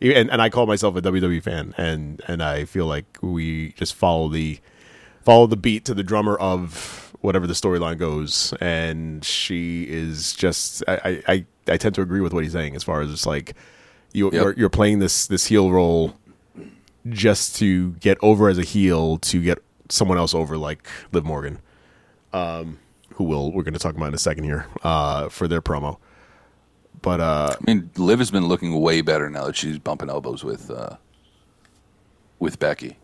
[0.00, 3.94] And, and I call myself a WWE fan, and and I feel like we just
[3.94, 4.60] follow the
[5.22, 8.54] follow the beat to the drummer of whatever the storyline goes.
[8.60, 12.82] And she is just I, I, I, tend to agree with what he's saying as
[12.82, 13.54] far as it's like
[14.12, 14.32] you, Yep.
[14.32, 16.16] you're you're playing this this heel role
[17.08, 21.58] just to get over as a heel to get someone else over like Liv Morgan,
[22.32, 22.78] um,
[23.14, 25.98] who will we're going to talk about in a second here uh, for their promo.
[27.02, 30.44] But uh, I mean, Liv has been looking way better now that she's bumping elbows
[30.44, 30.96] with uh,
[32.38, 32.96] with Becky.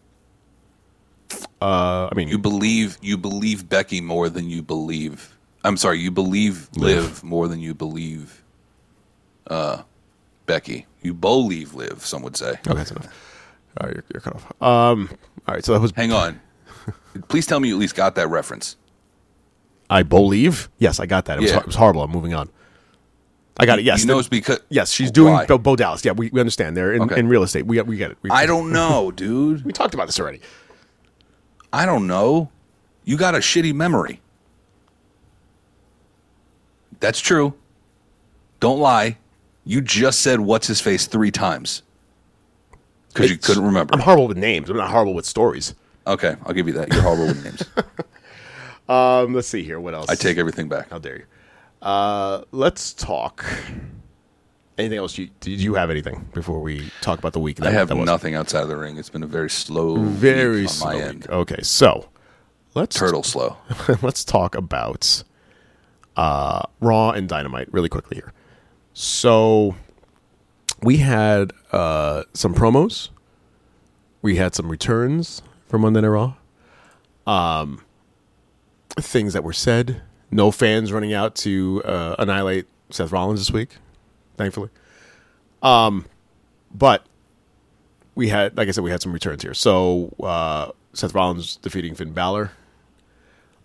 [1.62, 5.36] uh, I mean, You believe you believe Becky more than you believe.
[5.64, 8.44] I'm sorry, you believe Liv, more than you believe
[9.48, 9.82] uh,
[10.46, 10.86] Becky.
[11.02, 12.50] You believe Liv, some would say.
[12.50, 13.06] Okay, that's enough.
[13.80, 14.62] All right, you're, you're cut off.
[14.62, 15.08] Um,
[15.48, 15.92] all right, so that was.
[15.96, 16.40] Hang on.
[17.28, 18.76] Please tell me you at least got that reference.
[19.88, 20.68] I believe.
[20.78, 21.38] Yes, I got that.
[21.38, 22.02] It was, it was horrible.
[22.02, 22.48] I'm moving on.
[23.58, 23.84] I got it.
[23.84, 25.46] Yes, you know the- it's because yes, she's doing Why?
[25.46, 26.04] Bo, Bo Dallas.
[26.04, 26.76] Yeah, we, we understand.
[26.76, 27.18] They're in, Okay.
[27.18, 27.66] in real estate.
[27.66, 28.18] We got we get it.
[28.22, 29.64] We, I don't know, dude.
[29.64, 30.40] we talked about this already.
[31.72, 32.50] I don't know.
[33.04, 34.20] You got a shitty memory.
[37.00, 37.54] That's true.
[38.60, 39.18] Don't lie.
[39.64, 41.82] You just said what's his face three times
[43.12, 43.94] because you couldn't remember.
[43.94, 44.70] I'm horrible with names.
[44.70, 45.74] I'm not horrible with stories.
[46.06, 46.92] okay, I'll give you that.
[46.92, 47.62] You're horrible with names.
[48.88, 49.80] Um, let's see here.
[49.80, 50.08] What else?
[50.08, 50.90] I take everything back.
[50.90, 51.24] How dare you?
[51.86, 53.44] Uh, let's talk.
[54.76, 55.16] Anything else?
[55.16, 57.62] You, did you have anything before we talk about the week?
[57.62, 58.96] I have that nothing outside of the ring.
[58.98, 60.88] It's been a very slow, Very week on slow.
[60.88, 61.04] my week.
[61.04, 61.26] end.
[61.30, 62.08] Okay, so
[62.74, 63.56] let's Turtle slow.
[64.02, 65.22] let's talk about
[66.16, 68.32] uh, Raw and Dynamite really quickly here.
[68.92, 69.76] So
[70.82, 73.10] we had uh, some promos.
[74.22, 76.34] We had some returns from Monday Night Raw.
[77.28, 77.80] Um,
[78.98, 80.02] things that were said.
[80.30, 83.76] No fans running out to uh, annihilate Seth Rollins this week,
[84.36, 84.70] thankfully.
[85.62, 86.06] Um,
[86.74, 87.06] but
[88.14, 89.54] we had, like I said, we had some returns here.
[89.54, 92.52] So uh, Seth Rollins defeating Finn Balor.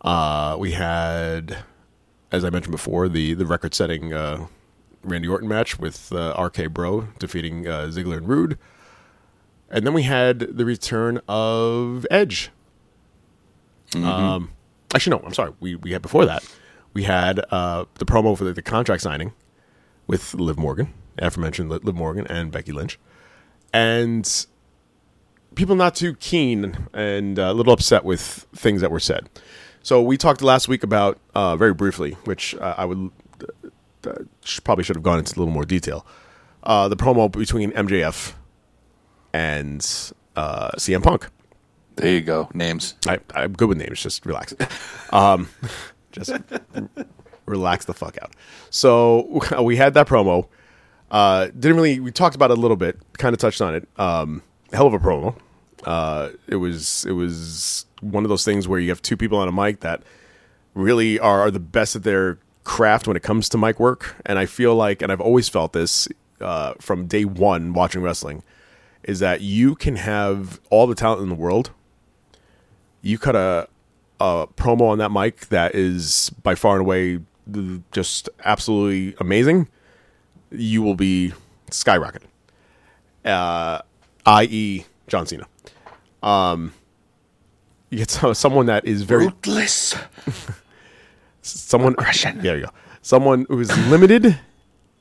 [0.02, 1.58] Uh, we had,
[2.32, 4.48] as I mentioned before, the the record setting uh,
[5.04, 8.58] Randy Orton match with uh, RK Bro defeating uh, Ziggler and Roode.
[9.70, 12.52] And then we had the return of Edge.
[13.96, 14.52] Um,
[14.94, 15.54] actually, no, I'm sorry.
[15.60, 16.44] We we had before that.
[16.94, 19.34] We had uh, the promo for the, the contract signing
[20.08, 23.00] with Liv Morgan, aforementioned Liv Morgan and Becky Lynch,
[23.74, 24.46] and
[25.56, 29.30] people not too keen and uh, a little upset with things that were said.
[29.84, 33.12] So we talked last week about uh, very briefly, which uh, I would
[34.06, 34.14] uh,
[34.64, 36.06] probably should have gone into a little more detail.
[36.64, 38.34] Uh, the promo between MJF
[39.34, 41.30] and CM Punk.
[41.96, 42.50] There you go.
[42.54, 42.96] Names.
[43.08, 44.02] I, I'm good with names.
[44.02, 44.54] Just relax.
[45.14, 45.50] Um,
[46.14, 46.32] just
[47.46, 48.34] relax the fuck out.
[48.70, 50.48] So we had that promo.
[51.10, 52.00] Uh, didn't really.
[52.00, 52.98] We talked about it a little bit.
[53.18, 53.90] Kind of touched on it.
[53.98, 55.36] Um, hell of a promo.
[55.84, 57.04] Uh, it was.
[57.06, 60.02] It was one of those things where you have two people on a mic that
[60.74, 64.16] really are the best at their craft when it comes to mic work.
[64.26, 66.08] And I feel like, and I've always felt this
[66.40, 68.44] uh, from day one watching wrestling,
[69.04, 71.72] is that you can have all the talent in the world.
[73.02, 73.68] You cut a
[74.20, 77.20] a promo on that mic that is by far and away
[77.92, 79.68] just absolutely amazing.
[80.52, 81.34] You will be
[81.72, 82.28] skyrocketed.
[83.26, 83.82] Uh,
[84.26, 85.48] i.e., John Cena.
[86.22, 86.74] Um,
[87.90, 89.96] you get someone that is very Ruthless.
[91.42, 92.72] someone There you go.
[93.02, 94.38] Someone who is limited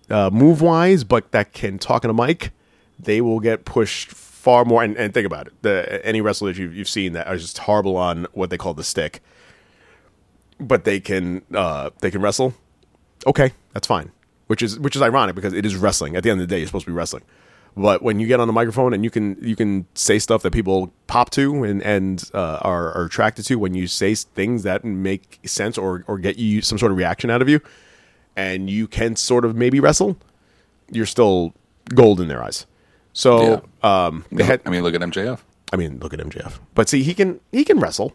[0.09, 2.53] uh, move wise, but that can talk in a mic.
[2.99, 4.83] They will get pushed far more.
[4.83, 7.59] And, and think about it: the any wrestler that you've, you've seen that are just
[7.59, 9.23] horrible on what they call the stick,
[10.59, 12.55] but they can uh, they can wrestle.
[13.27, 14.11] Okay, that's fine.
[14.47, 16.17] Which is which is ironic because it is wrestling.
[16.17, 17.23] At the end of the day, you're supposed to be wrestling.
[17.77, 20.53] But when you get on the microphone and you can you can say stuff that
[20.53, 24.85] people pop to and and uh, are, are attracted to, when you say things that
[24.85, 27.61] make sense or or get you some sort of reaction out of you,
[28.37, 30.17] and you can sort of maybe wrestle,
[30.91, 31.55] you're still
[31.95, 32.67] gold in their eyes.
[33.13, 35.41] So um, they had, I mean, look at MJF.
[35.73, 36.59] I mean, look at MJF.
[36.75, 38.13] But see, he can he can wrestle.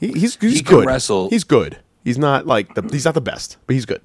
[0.00, 0.86] He, he's he's He can good.
[0.86, 1.30] wrestle.
[1.30, 1.78] He's good.
[2.04, 4.02] He's not like the he's not the best, but he's good.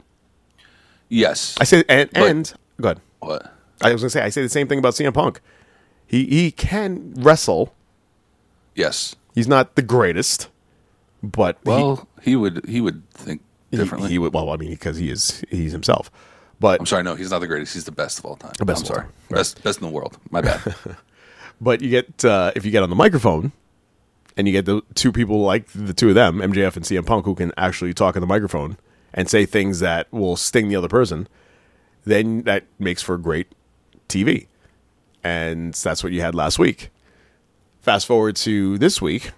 [1.10, 1.58] Yes.
[1.60, 3.02] I say and But- and go ahead.
[3.19, 3.54] what?
[3.82, 5.41] I was gonna say I say the same thing about CM Punk.
[6.06, 7.73] He he can wrestle.
[8.75, 9.15] Yes.
[9.36, 10.49] He's not the greatest,
[11.23, 14.10] but he- Well, he, would he would think he, differently.
[14.10, 14.34] he would.
[14.34, 16.10] Well, I mean, because he is he's himself.
[16.60, 17.74] But I'm sorry, no, he's not the greatest.
[17.74, 18.52] He's the best of all time.
[18.58, 19.38] The best I'm sorry, time, right.
[19.38, 20.17] best best in the world.
[20.30, 20.76] My bad.
[21.62, 23.52] But you get uh, if you get on the microphone,
[24.38, 27.26] and you get the two people like the two of them, MJF and CM Punk,
[27.26, 28.78] who can actually talk in the microphone
[29.13, 31.28] and say things that will sting the other person,
[32.06, 33.52] then that makes for great
[34.08, 34.48] TV,
[35.24, 36.89] and that's what you had last week.
[37.82, 39.32] Fast forward to this week,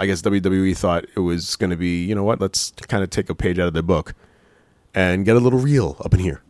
[0.00, 2.40] I guess WWE thought it was going to be, you know what?
[2.40, 4.14] Let's kind of take a page out of their book
[4.94, 6.42] and get a little real up in here,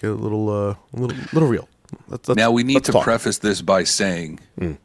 [0.00, 1.68] get a little, uh, a little, little real.
[2.08, 3.04] Let's, let's, now we need to talk.
[3.04, 4.76] preface this by saying mm.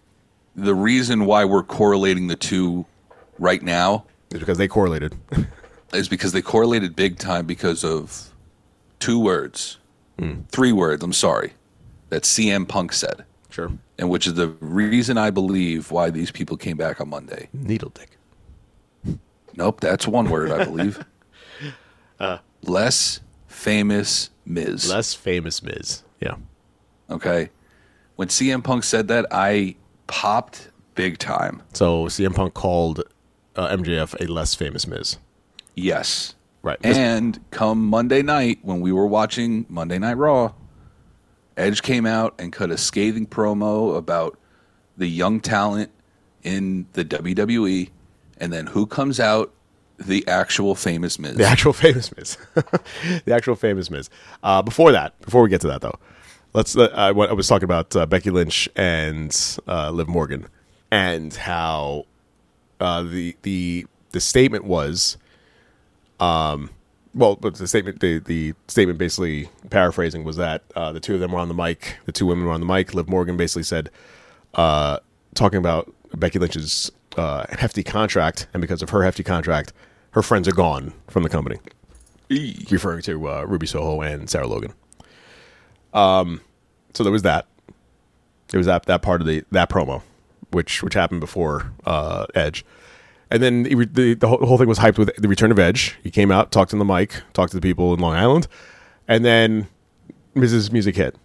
[0.55, 2.85] the reason why we're correlating the two
[3.39, 5.15] right now is because they correlated.
[5.93, 8.31] is because they correlated big time because of
[8.99, 9.77] two words,
[10.17, 10.47] mm.
[10.49, 11.03] three words.
[11.03, 11.53] I'm sorry,
[12.09, 13.71] that CM Punk said, sure.
[13.97, 17.49] and which is the reason I believe why these people came back on Monday.
[17.53, 18.17] Needle dick.
[19.55, 21.03] Nope, that's one word I believe.
[22.19, 22.37] Uh.
[22.61, 23.19] Less
[23.63, 24.89] famous Miz.
[24.89, 26.03] Less famous Miz.
[26.19, 26.35] Yeah.
[27.09, 27.49] Okay.
[28.17, 29.75] When CM Punk said that, I
[30.07, 31.63] popped big time.
[31.73, 33.03] So CM Punk called
[33.55, 35.17] uh, MJF a less famous Miz.
[35.75, 36.35] Yes.
[36.61, 36.77] Right.
[36.83, 40.53] And come Monday night, when we were watching Monday Night Raw,
[41.57, 44.37] Edge came out and cut a scathing promo about
[44.97, 45.91] the young talent
[46.43, 47.89] in the WWE.
[48.37, 49.53] And then who comes out?
[50.05, 51.35] The actual famous Miz.
[51.35, 52.37] the actual famous Miz.
[53.25, 54.09] the actual famous Miz.
[54.43, 55.97] Uh, before that, before we get to that though,
[56.53, 56.75] let's.
[56.77, 60.47] Uh, I, I was talking about uh, Becky Lynch and uh, Liv Morgan,
[60.91, 62.05] and how
[62.79, 65.17] uh, the the the statement was,
[66.19, 66.69] um,
[67.13, 71.31] well, the statement the the statement basically paraphrasing was that uh, the two of them
[71.31, 72.93] were on the mic, the two women were on the mic.
[72.93, 73.89] Liv Morgan basically said,
[74.53, 79.73] talking about Becky Lynch's uh, hefty contract, and because of her hefty contract,
[80.13, 81.57] her friends are gone from the company.
[82.71, 84.73] Referring to uh, Ruby Soho and Sarah Logan.
[85.93, 86.41] Um,
[86.93, 87.47] so there was that.
[88.51, 90.01] It was that that part of the that promo,
[90.51, 92.63] which which happened before uh, Edge,
[93.31, 95.97] and then the the whole, the whole thing was hyped with the return of Edge.
[96.03, 98.47] He came out, talked on the mic, talked to the people in Long Island,
[99.07, 99.67] and then
[100.35, 101.15] Miz's Music hit,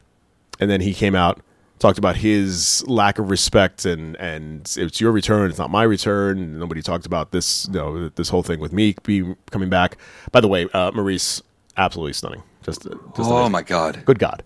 [0.59, 1.41] and then he came out,
[1.79, 6.59] talked about his lack of respect and and it's your return, it's not my return.
[6.59, 9.97] Nobody talked about this, you know, this whole thing with me be coming back.
[10.33, 11.43] By the way, uh, Maryse,
[11.77, 12.43] absolutely stunning.
[12.63, 13.53] Just, uh, just Oh amazing.
[13.53, 14.03] my God.
[14.05, 14.43] good God.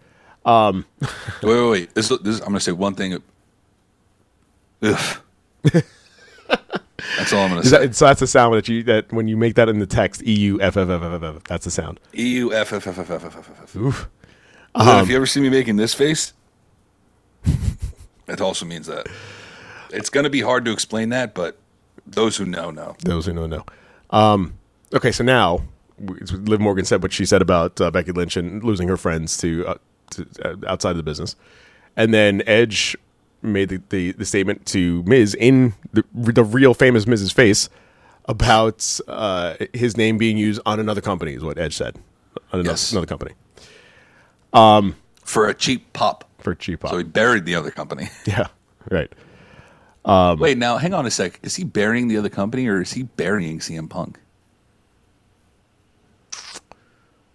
[1.42, 1.94] Wait, wait, wait.
[1.94, 3.22] This, this, I'm going to say one thing.
[4.82, 5.16] Ugh.
[7.18, 7.86] That's all I'm going to Is say.
[7.86, 10.22] that, so that's the sound that you that when you make that in the text,
[10.24, 11.44] E U F F F F F.
[11.44, 12.00] That's the sound.
[12.16, 13.76] E U F F F F F F F F.
[13.76, 14.08] Oof.
[14.76, 16.32] Then if you ever see me making this face,
[18.28, 19.06] it also means that.
[19.90, 21.58] It's going to be hard to explain that, but
[22.06, 22.96] those who know know.
[23.00, 23.64] Those who know know.
[24.10, 24.54] Um,
[24.94, 25.62] okay, so now
[25.98, 29.66] Liv Morgan said what she said about uh, Becky Lynch and losing her friends to,
[29.66, 29.74] uh,
[30.10, 31.36] to uh, outside of the business,
[31.96, 32.96] and then Edge
[33.42, 37.68] made the, the, the statement to Miz in the, the real famous Miz's face
[38.26, 41.96] about uh, his name being used on another company is what Edge said
[42.52, 42.92] on another, Yes.
[42.92, 43.32] another company
[45.24, 46.28] For a cheap pop.
[46.42, 46.82] For cheap.
[46.88, 48.08] So he buried the other company.
[48.26, 48.48] yeah,
[48.90, 49.12] right.
[50.38, 51.38] Wait, now hang on a sec.
[51.42, 54.18] Is he burying the other company or is he burying CM Punk?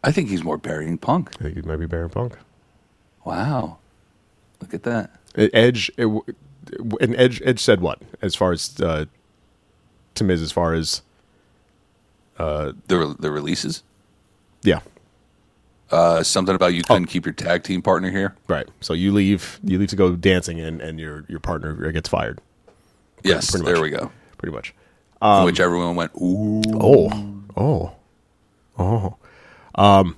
[0.04, 1.32] I think he's more burying Punk.
[1.39, 2.38] I think he might be burying Punk.
[3.26, 3.78] Wow.
[4.62, 5.20] Look at that.
[5.36, 6.08] Edge it,
[7.02, 9.06] and Edge Edge said what as far as uh,
[10.15, 11.02] to Miz as far as
[12.38, 13.84] The, re- the releases?
[14.63, 14.80] yeah
[15.89, 18.36] Uh, something about you couldn't keep your tag team partner here?
[18.47, 22.10] right so you leave you leave to go dancing and and your your partner gets
[22.10, 22.39] fired
[23.23, 23.82] Yes, pretty there much.
[23.84, 24.12] we go.
[24.38, 24.73] pretty much
[25.45, 26.62] Which everyone went, ooh.
[26.76, 27.10] oh
[27.56, 27.95] oh
[29.76, 30.13] oh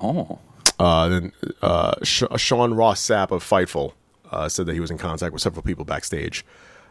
[0.00, 0.38] Oh.
[0.78, 1.32] uh, then
[1.62, 3.94] uh, Sh- Sean Ross Sapp of Fightful
[4.30, 6.44] uh, said that he was in contact with several people backstage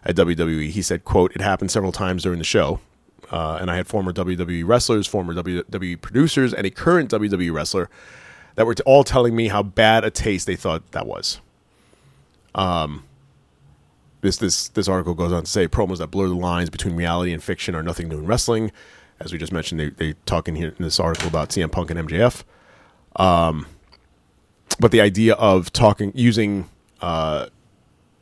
[0.04, 0.70] at WWE.
[0.70, 2.80] He said, "quote It happened several times during the show,
[3.32, 7.90] uh, and I had former WWE wrestlers, former WWE producers, and a current WWE wrestler
[8.56, 11.40] that were all telling me how bad a taste they thought that was."
[12.56, 13.04] Um,
[14.22, 17.32] this this this article goes on to say promos that blur the lines between reality
[17.34, 18.72] and fiction are nothing new in wrestling.
[19.20, 21.92] As we just mentioned, they they talk in here in this article about CM Punk
[21.92, 22.44] and MJF
[24.80, 26.70] but the idea of talking using
[27.02, 27.48] uh,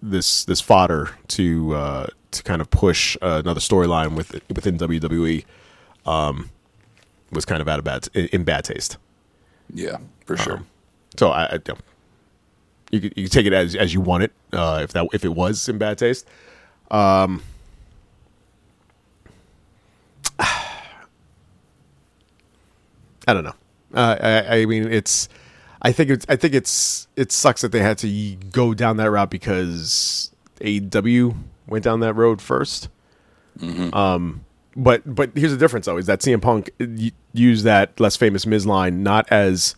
[0.01, 2.07] this this fodder to uh,
[2.38, 5.45] to kind of push uh, another storyline with within WWE
[6.05, 6.49] um,
[7.31, 8.97] was kind of out of bad in bad taste.
[9.73, 10.63] Yeah, for sure.
[11.17, 11.59] So I, I
[12.91, 14.31] you, could, you could take it as as you want it.
[14.53, 16.27] Uh, if that if it was in bad taste,
[16.91, 17.41] um,
[20.39, 20.61] I
[23.27, 23.55] don't know.
[23.93, 25.29] Uh, I, I mean, it's.
[25.81, 26.25] I think it's.
[26.27, 27.07] I think it's.
[27.15, 31.36] It sucks that they had to go down that route because AEW
[31.68, 32.88] went down that road 1st
[33.93, 34.43] Um,
[34.76, 36.70] but but here's the difference though: is that CM Punk
[37.34, 39.76] used that less famous Miz line not as.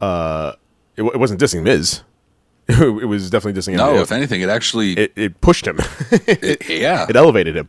[0.00, 0.52] Uh,
[0.96, 2.02] it, it wasn't dissing Miz.
[2.68, 3.76] it was definitely dissing.
[3.76, 4.02] No, MJF.
[4.02, 5.78] if anything, it actually, it, it pushed him.
[6.10, 7.68] it- yeah, it elevated him.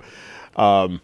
[0.57, 0.99] Um,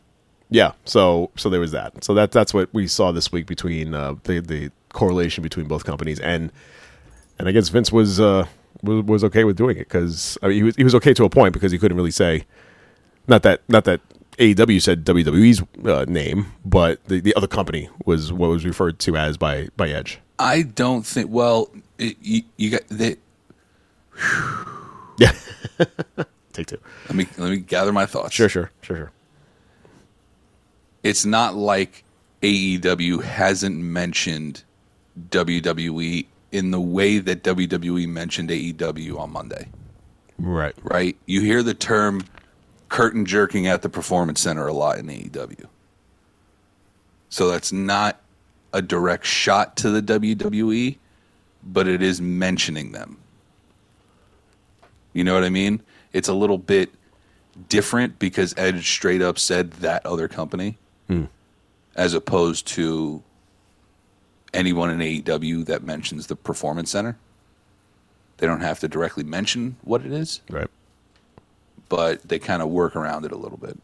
[0.49, 2.03] yeah, so so there was that.
[2.03, 5.85] So that that's what we saw this week between uh, the the correlation between both
[5.85, 6.51] companies, and
[7.39, 8.45] and I guess Vince was uh,
[8.85, 11.25] was, was okay with doing it because I mean, he was he was okay to
[11.25, 12.45] a point because he couldn't really say
[13.27, 14.01] not that not that
[14.37, 19.15] AEW said WWE's uh, name, but the, the other company was what was referred to
[19.15, 20.19] as by by Edge.
[20.37, 21.29] I don't think.
[21.31, 23.15] Well, it, you, you got they,
[25.17, 25.31] Yeah,
[26.53, 26.79] take two.
[27.07, 28.33] let me let me gather my thoughts.
[28.33, 29.11] Sure, sure, sure, sure.
[31.03, 32.03] It's not like
[32.41, 34.63] AEW hasn't mentioned
[35.29, 36.25] WWE
[36.55, 39.67] in the way that WWE mentioned AEW on Monday.
[40.39, 40.73] Right.
[40.83, 41.17] right?
[41.25, 42.23] You hear the term
[42.87, 45.65] curtain jerking at the performance center a lot in AEW.
[47.29, 48.21] So that's not
[48.71, 50.97] a direct shot to the WWE,
[51.63, 53.17] but it is mentioning them.
[55.11, 55.81] You know what I mean?
[56.13, 56.89] It's a little bit
[57.67, 60.77] different because Edge straight up said that other company
[61.07, 61.25] hmm.
[61.95, 63.23] as opposed to
[64.55, 67.17] anyone in AEW that mentions the performance center.
[68.37, 70.67] They don't have to directly mention what it is Right.
[71.89, 73.77] but they kind of work around it a little bit.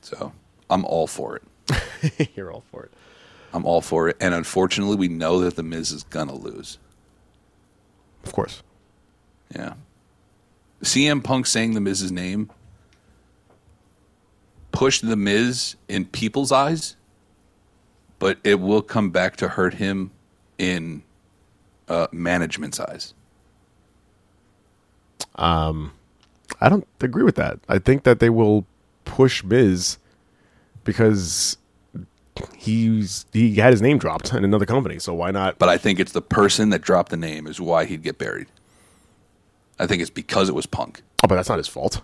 [0.00, 0.32] So
[0.70, 2.30] I'm all for it.
[2.36, 2.92] You're all for it.
[3.52, 4.16] I'm all for it.
[4.20, 6.78] And unfortunately, we know that The Miz is going to lose.
[8.24, 8.62] Of course.
[9.54, 9.74] Yeah.
[10.82, 12.50] CM Punk saying The Miz's name
[14.72, 16.96] pushed The Miz in people's eyes,
[18.18, 20.10] but it will come back to hurt him
[20.58, 21.02] in
[21.88, 23.14] uh, management's eyes.
[26.60, 27.58] I don't agree with that.
[27.68, 28.66] I think that they will
[29.04, 29.98] push Miz
[30.84, 31.58] because
[32.54, 34.98] he's he had his name dropped in another company.
[34.98, 35.58] So why not?
[35.58, 38.46] But I think it's the person that dropped the name is why he'd get buried.
[39.78, 41.02] I think it's because it was Punk.
[41.22, 42.00] Oh, but that's not his fault.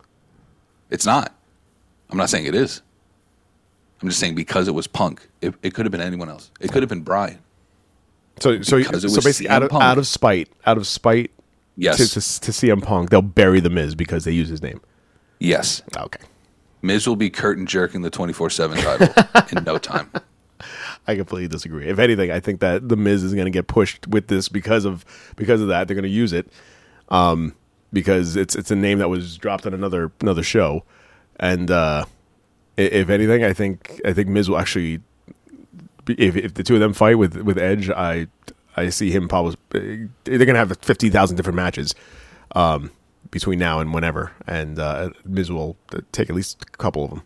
[0.91, 1.35] It's not.
[2.11, 2.83] I'm not saying it is.
[4.03, 5.29] I'm just saying because it was Punk.
[5.41, 6.51] It, it could have been anyone else.
[6.61, 7.39] It could have been Brian.
[8.41, 9.83] So so so basically CM out of Punk.
[9.85, 11.31] out of spite, out of spite
[11.77, 11.97] Yes.
[11.99, 14.81] to, to to CM Punk, they'll bury the Miz because they use his name.
[15.39, 15.83] Yes.
[15.97, 16.21] Okay.
[16.83, 19.25] Miz will be curtain jerking the 24 7 title
[19.57, 20.11] in no time.
[21.07, 21.89] I completely disagree.
[21.89, 24.85] If anything, I think that the Miz is going to get pushed with this because
[24.85, 25.05] of
[25.37, 25.89] because of that.
[25.89, 26.49] They're going to use it
[27.09, 27.55] um,
[27.93, 30.85] because it's it's a name that was dropped on another another show,
[31.41, 32.05] and uh,
[32.77, 35.01] if anything, I think I think Miz will actually.
[36.05, 38.27] be- If, if the two of them fight with with Edge, I
[38.77, 41.95] I see him probably they're going to have fifty thousand different matches
[42.55, 42.91] um,
[43.31, 45.77] between now and whenever, and uh, Miz will
[46.13, 47.23] take at least a couple of them.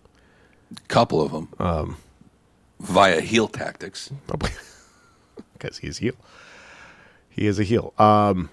[0.88, 1.48] Couple of them.
[1.58, 1.96] Um,
[2.80, 4.10] via heel tactics.
[5.52, 6.14] because he's heel.
[7.30, 7.92] He is a heel.
[7.98, 8.50] Um,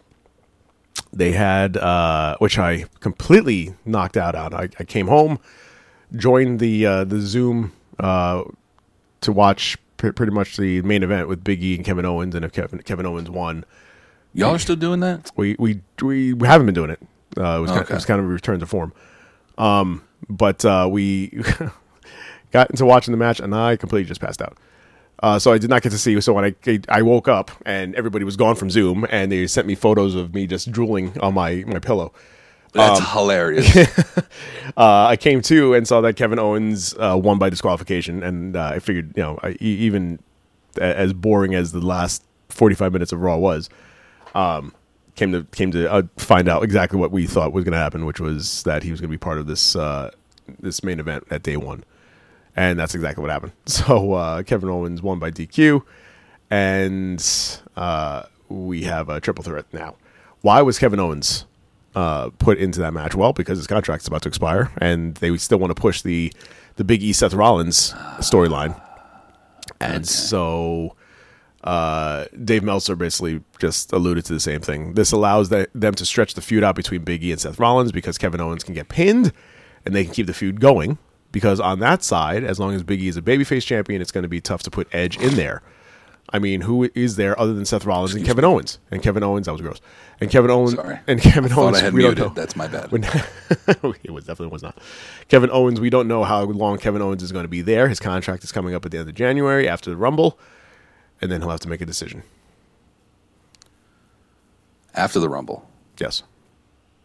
[1.12, 4.54] they had, uh, which I completely knocked out on.
[4.54, 5.40] I, I came home,
[6.16, 8.44] joined the uh, the Zoom uh,
[9.22, 12.46] to watch pr- pretty much the main event with Big E and Kevin Owens, and
[12.46, 13.66] if Kevin Kevin Owens won,
[14.34, 15.32] Y'all are still doing that?
[15.36, 17.00] we we we, haven't been doing it.
[17.38, 18.94] Uh, it was kind of, it was kind of a return to form.
[19.58, 21.44] Um, but uh, we
[22.52, 24.58] got into watching the match, and I completely just passed out.
[25.22, 26.20] Uh, so I did not get to see.
[26.20, 29.68] So when I I woke up and everybody was gone from Zoom, and they sent
[29.68, 32.12] me photos of me just drooling on my my pillow.
[32.74, 33.76] That's Um, hilarious.
[34.78, 38.72] Uh, I came to and saw that Kevin Owens uh, won by disqualification, and uh,
[38.74, 40.18] I figured, you know, I, even
[40.80, 43.70] as boring as the last forty five minutes of Raw was,
[44.34, 44.74] um,
[45.16, 48.06] came to came to uh, find out exactly what we thought was going to happen,
[48.06, 50.10] which was that he was going to be part of this uh,
[50.60, 51.84] this main event at day one,
[52.56, 53.52] and that's exactly what happened.
[53.68, 55.84] So uh, Kevin Owens won by DQ,
[56.50, 57.24] and
[57.76, 59.98] uh, we have a triple threat now.
[60.42, 61.46] Why was Kevin Owens
[61.96, 63.16] uh, put into that match?
[63.16, 66.34] Well, because his contract's about to expire, and they still want to push the
[66.76, 68.80] the Big E Seth Rollins storyline,
[69.80, 70.96] and so
[71.64, 74.94] uh, Dave Meltzer basically just alluded to the same thing.
[74.94, 77.92] This allows the, them to stretch the feud out between Big E and Seth Rollins
[77.92, 79.32] because Kevin Owens can get pinned,
[79.86, 80.98] and they can keep the feud going.
[81.32, 84.22] Because on that side, as long as Big E is a babyface champion, it's going
[84.22, 85.64] to be tough to put Edge in there.
[86.30, 88.80] I mean, who is there other than Seth Rollins and Kevin Owens?
[88.90, 89.80] And Kevin Owens, that was gross.
[90.20, 90.98] And Kevin Owens Sorry.
[91.06, 92.26] and Kevin Thought Owens, I had we don't muted.
[92.26, 92.34] know.
[92.34, 92.92] That's my bad.
[92.92, 93.04] When-
[94.04, 94.78] it was definitely was not.
[95.28, 97.88] Kevin Owens, we don't know how long Kevin Owens is going to be there.
[97.90, 100.40] His contract is coming up at the end of January after the Rumble.
[101.22, 102.24] and then he'll have to make a decision.
[104.96, 105.68] After the Rumble,
[106.00, 106.24] Yes.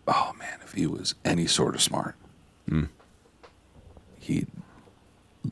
[0.06, 2.14] oh man, if he was any sort of smart,
[2.68, 2.84] hmm.
[4.18, 4.46] he'd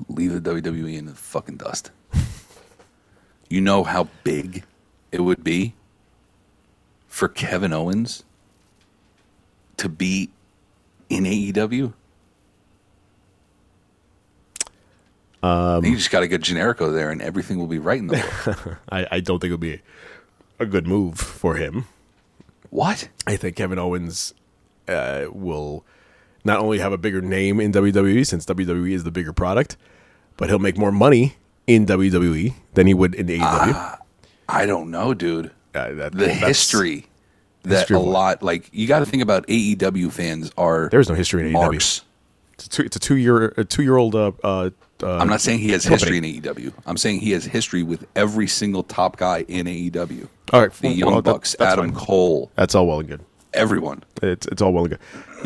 [0.09, 1.91] leave the WWE in the fucking dust.
[3.49, 4.65] You know how big
[5.13, 5.75] it would be
[7.09, 8.25] for Kevin Owens
[9.77, 10.31] to be
[11.09, 11.93] in AEW?
[15.43, 18.15] Um, you just got to get Generico there, and everything will be right in the
[18.47, 18.77] world.
[18.91, 19.81] I, I don't think it'll be
[20.59, 21.87] a good move for him.
[22.71, 23.09] what?
[23.27, 24.35] I think Kevin Owens
[24.89, 25.85] uh, will
[26.45, 29.77] not only have a bigger name in WWE since WWE is the bigger product,
[30.37, 31.37] but he'll make more money
[31.67, 33.99] in WWE than he would in AEW.
[34.49, 35.51] I don't know, dude.
[35.75, 37.07] Uh, that- the history
[37.65, 41.15] that history a lot like you got to think about AEW fans are There's no
[41.15, 41.53] history in AEW.
[41.53, 42.03] marks.
[42.55, 44.15] It's a two, it's a two year a two year old.
[44.15, 44.71] Uh, uh,
[45.03, 46.13] uh, I'm not saying he has company.
[46.15, 46.73] history in AEW.
[46.87, 50.29] I'm saying he has history with every single top guy in AEW.
[50.53, 52.01] All right, the well, Young that- Bucks, that's Adam fine.
[52.07, 53.21] Cole, That's all well and good.
[53.53, 54.97] everyone, It's it's all well and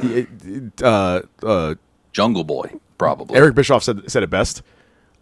[0.01, 0.07] good.
[0.17, 1.75] It- it- uh, uh,
[2.13, 3.37] Jungle Boy, probably.
[3.37, 4.63] Eric Bischoff said said it best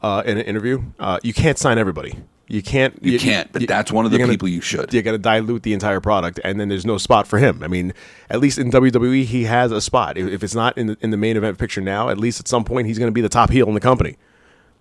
[0.03, 0.83] uh, in an interview.
[0.99, 2.19] Uh, you can't sign everybody.
[2.51, 2.99] You can't.
[3.03, 4.93] You can't, but that's one of the gonna- people you should.
[4.95, 7.63] You got to dilute the entire product, and then there's no spot for him.
[7.63, 7.93] I mean,
[8.31, 10.17] at least in WWE, he has a spot.
[10.17, 12.49] If, if it's not in the, in the main event picture now, at least at
[12.49, 14.17] some point he's going to be the top heel in the company.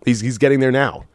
[0.05, 1.05] He's he's getting there now,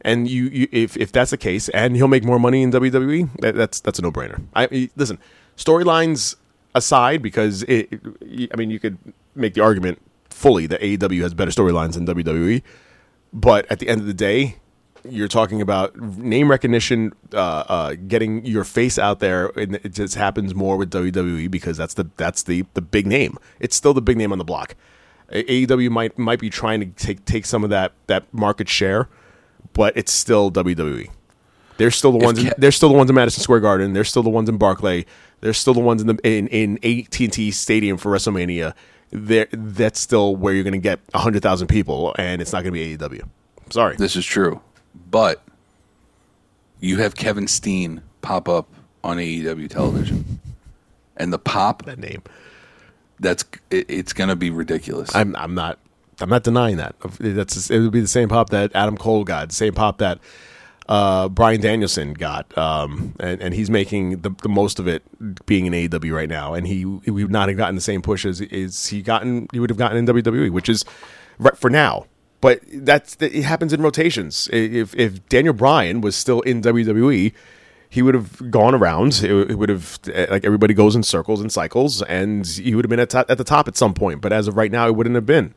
[0.00, 3.28] and you, you if if that's the case, and he'll make more money in WWE,
[3.42, 4.42] that, that's that's a no brainer.
[4.56, 5.18] I listen,
[5.56, 6.34] storylines
[6.74, 8.00] aside, because it-
[8.52, 8.98] I mean, you could
[9.36, 10.00] make the argument
[10.30, 12.62] fully that AEW has better storylines than WWE,
[13.32, 14.56] but at the end of the day,
[15.08, 20.14] you're talking about name recognition, uh, uh, getting your face out there, and it just
[20.14, 23.38] happens more with WWE because that's the that's the the big name.
[23.60, 24.76] It's still the big name on the block.
[25.30, 29.08] AEW might might be trying to take take some of that that market share,
[29.72, 31.10] but it's still WWE.
[31.76, 32.38] They're still the ones.
[32.38, 33.94] In, they're still the ones in Madison Square Garden.
[33.94, 35.06] They're still the ones in Barclay.
[35.40, 38.74] They're still the ones in the in in AT&T Stadium for WrestleMania.
[39.12, 42.72] There, that's still where you're going to get hundred thousand people, and it's not going
[42.74, 43.28] to be AEW.
[43.70, 43.96] Sorry.
[43.96, 44.60] This is true,
[45.10, 45.42] but
[46.80, 48.68] you have Kevin Steen pop up
[49.02, 50.40] on AEW television,
[51.16, 52.22] and the pop that name.
[53.18, 55.14] that's it, it's going to be ridiculous.
[55.14, 55.78] I'm I'm not
[56.20, 56.94] I'm not denying that.
[57.18, 60.18] That's it would be the same pop that Adam Cole got, same pop that
[60.90, 65.04] uh, Bryan Danielson got, um, and and he's making the, the most of it
[65.46, 66.52] being in AEW right now.
[66.52, 69.60] And he he would not have gotten the same push as, as he gotten he
[69.60, 70.84] would have gotten in WWE, which is
[71.38, 72.06] right for now.
[72.40, 74.48] But that's that it happens in rotations.
[74.52, 77.32] If if Daniel Bryan was still in WWE,
[77.88, 79.22] he would have gone around.
[79.22, 82.98] It, would have like everybody goes in circles and cycles, and he would have been
[82.98, 84.20] at, at the top at some point.
[84.20, 85.54] But as of right now, it wouldn't have been.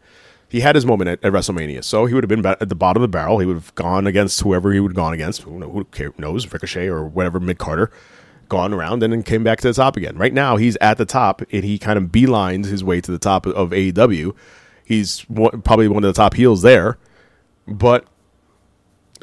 [0.53, 3.01] He had his moment at, at WrestleMania, so he would have been at the bottom
[3.01, 3.39] of the barrel.
[3.39, 5.41] He would have gone against whoever he would have gone against.
[5.41, 5.87] Who,
[6.19, 7.89] knows, Ricochet or whatever, midcarder,
[8.49, 10.15] gone around and then came back to the top again.
[10.15, 13.17] Right now, he's at the top, and he kind of beelines his way to the
[13.17, 14.35] top of AEW.
[14.85, 16.99] He's one, probably one of the top heels there,
[17.67, 18.05] but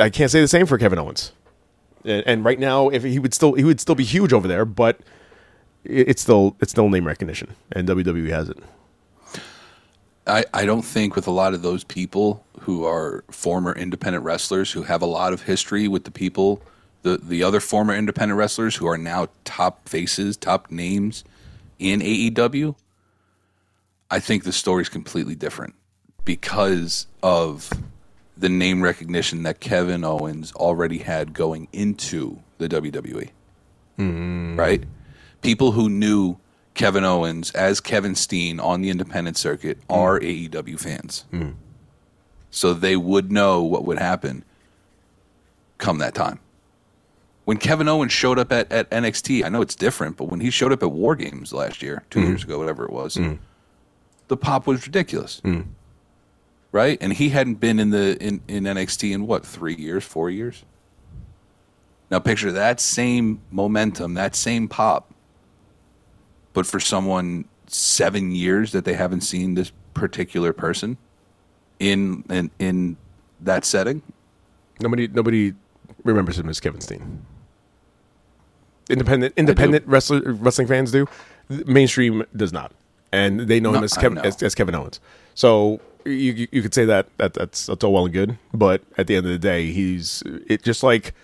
[0.00, 1.30] I can't say the same for Kevin Owens.
[2.04, 4.64] And, and right now, if he would still he would still be huge over there,
[4.64, 4.98] but
[5.84, 8.58] it, it's still it's still name recognition, and WWE has it.
[10.26, 14.72] I, I don't think with a lot of those people who are former independent wrestlers
[14.72, 16.62] who have a lot of history with the people,
[17.02, 21.24] the, the other former independent wrestlers who are now top faces, top names
[21.78, 22.74] in AEW,
[24.10, 25.74] I think the story is completely different
[26.24, 27.70] because of
[28.36, 33.30] the name recognition that Kevin Owens already had going into the WWE.
[33.98, 34.58] Mm.
[34.58, 34.84] Right?
[35.42, 36.36] People who knew
[36.74, 39.94] Kevin Owens as Kevin Steen on the independent circuit hmm.
[39.94, 41.24] are AEW fans.
[41.30, 41.50] Hmm.
[42.50, 44.44] So they would know what would happen
[45.78, 46.40] come that time.
[47.44, 50.50] When Kevin Owens showed up at, at NXT, I know it's different, but when he
[50.50, 52.26] showed up at War Games last year, 2 hmm.
[52.26, 53.18] years ago, whatever it was,
[54.28, 55.40] the pop was ridiculous.
[56.72, 56.98] Right?
[57.00, 60.64] And he hadn't been in the in, in NXT in what, three years, four years?
[62.10, 65.12] Now picture that same momentum, that same pop,
[66.52, 70.96] but for someone seven years that they haven't seen this particular person
[71.78, 72.96] in in, in
[73.40, 74.02] that setting.
[74.80, 75.54] Nobody nobody
[76.04, 77.24] remembers him as Kevin Steen.
[78.88, 81.06] Independent independent wrestler, wrestling fans do.
[81.48, 82.72] Mainstream does not,
[83.12, 85.00] and they know him as Kevin as, as Kevin Owens.
[85.34, 88.82] So you you, you could say that, that that's that's all well and good, but
[88.98, 91.14] at the end of the day, he's it just like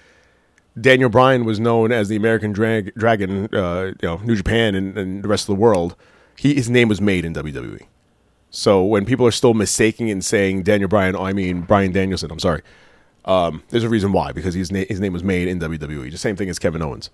[0.81, 4.97] Daniel Bryan was known as the American drag, Dragon, uh, you know, New Japan and,
[4.97, 5.97] and the rest of the world.
[6.37, 7.83] He his name was made in WWE.
[8.51, 12.31] So when people are still mistaking and saying Daniel Bryan, oh, I mean Bryan Danielson,
[12.31, 12.63] I'm sorry.
[13.25, 16.11] Um, there's a reason why because his, na- his name was made in WWE.
[16.11, 17.11] The same thing as Kevin Owens.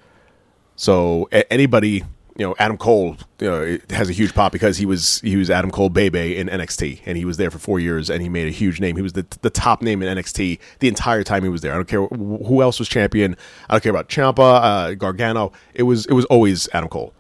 [0.77, 2.05] So a- anybody,
[2.37, 5.51] you know, Adam Cole, you know, has a huge pop because he was he was
[5.51, 8.29] Adam Cole Bay Bay in NXT, and he was there for four years, and he
[8.29, 8.97] made a huge name.
[8.97, 11.73] He was the the top name in NXT the entire time he was there.
[11.73, 13.37] I don't care who else was champion.
[13.69, 15.53] I don't care about Ciampa, uh, Gargano.
[15.75, 17.13] It was it was always Adam Cole.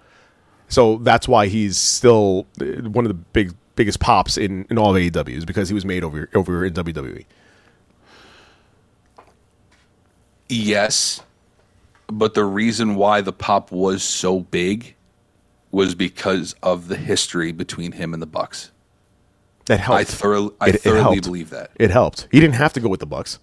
[0.68, 4.96] So that's why he's still uh, one of the big biggest pops in, in all
[4.96, 6.72] of AEW is because he was made over over in.
[6.72, 7.26] WWE.
[10.48, 11.20] Yes,
[12.06, 14.94] but the reason why the pop was so big
[15.72, 18.70] was because of the history between him and the Bucks.
[19.66, 20.00] That helped.
[20.00, 21.22] I thoroughly, I It- it thoroughly helped.
[21.24, 21.70] believe that.
[21.76, 22.28] It helped.
[22.30, 23.38] He didn't have to go with the Bucks.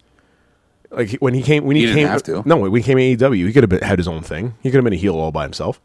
[0.90, 2.42] Like when he came, when he, He didn't came, have to.
[2.46, 4.54] no, when he came to AEW, he could have been, had his own thing.
[4.62, 5.80] He could have been a heel all by himself.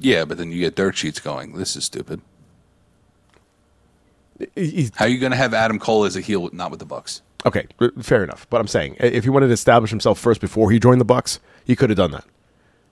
[0.00, 1.52] Yeah, but then you get dirt sheets going.
[1.56, 2.20] This is stupid.
[4.54, 6.70] He- he- How are you going to have Adam Cole as a heel, with- not
[6.70, 7.22] with the Bucks?
[7.46, 7.66] okay,
[8.02, 8.46] fair enough.
[8.50, 11.38] But I'm saying, if he wanted to establish himself first before he joined the Bucks,
[11.64, 12.24] he could have done that.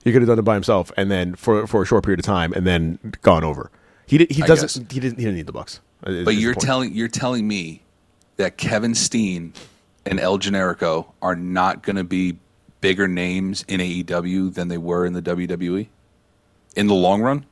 [0.05, 2.27] He could have done it by himself, and then for for a short period of
[2.27, 3.71] time, and then gone over.
[4.07, 4.85] He did, he I doesn't.
[4.85, 4.93] guess.
[4.95, 5.19] He didn't.
[5.19, 5.81] He didn't need the Bucks.
[6.03, 7.83] But you're telling you're telling me
[8.37, 9.55] that Kevin Steen
[10.05, 12.37] and El Generico are not going to be
[12.83, 15.89] bigger names in AEW than they were in the WWE
[16.77, 17.47] in the long run.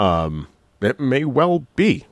[0.00, 0.48] Um,
[0.80, 2.06] it may well be.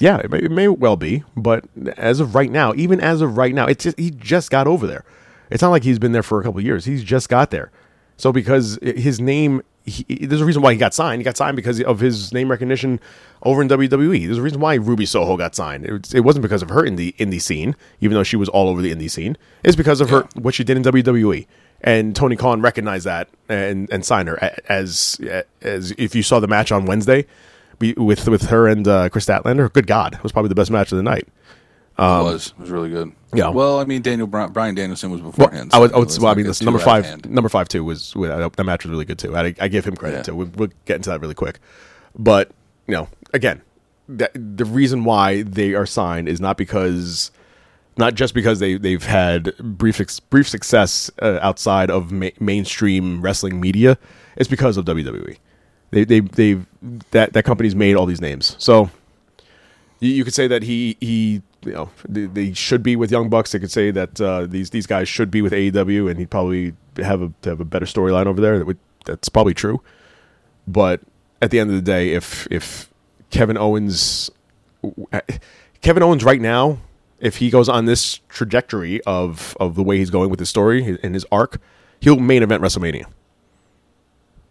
[0.00, 1.64] Yeah, it may, it may well be, but
[1.96, 4.86] as of right now, even as of right now, it's just, he just got over
[4.86, 5.04] there.
[5.50, 6.84] It's not like he's been there for a couple of years.
[6.84, 7.70] He's just got there.
[8.16, 11.20] So because his name, he, there's a reason why he got signed.
[11.20, 13.00] He got signed because of his name recognition
[13.42, 14.26] over in WWE.
[14.26, 15.86] There's a reason why Ruby Soho got signed.
[15.86, 18.68] It, it wasn't because of her in the indie scene, even though she was all
[18.68, 19.36] over the indie scene.
[19.64, 21.46] It's because of her what she did in WWE.
[21.80, 25.18] And Tony Khan recognized that and and signed her as
[25.62, 27.24] as if you saw the match on Wednesday
[27.96, 29.72] with with her and uh, Kris Statlander.
[29.72, 31.26] Good God, it was probably the best match of the night.
[32.20, 33.12] it was it was really good.
[33.32, 33.48] Yeah.
[33.50, 35.70] Well, I mean, Daniel Bryan, Brian Danielson was Well, beforehand.
[35.72, 37.30] I I so would, let's well, I mean, listen, number five, hand.
[37.30, 39.36] number five too was uh, that match was really good too.
[39.36, 40.22] I, I give him credit Yeah.
[40.24, 40.34] too.
[40.36, 41.58] We, we'll get into that really quick,
[42.18, 42.50] but
[42.88, 43.62] you know, again,
[44.08, 47.30] that, the reason why they are signed is not because,
[47.96, 53.20] not just because they they've had brief ex- brief success uh, outside of ma- mainstream
[53.22, 53.96] wrestling media.
[54.36, 55.36] It's because of WWE.
[55.92, 56.66] They they they've
[57.12, 58.56] that that company's made all these names.
[58.58, 58.90] So
[60.00, 63.28] you, you could say that he he you know they, they should be with Young
[63.28, 63.52] Bucks.
[63.52, 66.74] They could say that uh, these these guys should be with AEW, and he'd probably
[66.96, 68.58] have a have a better storyline over there.
[68.58, 69.80] That would that's probably true.
[70.66, 71.00] But
[71.42, 72.90] at the end of the day, if if
[73.30, 74.30] Kevin Owens
[75.80, 76.78] Kevin Owens right now,
[77.18, 80.98] if he goes on this trajectory of of the way he's going with his story
[81.02, 81.60] and his arc,
[82.00, 83.04] he'll main event WrestleMania.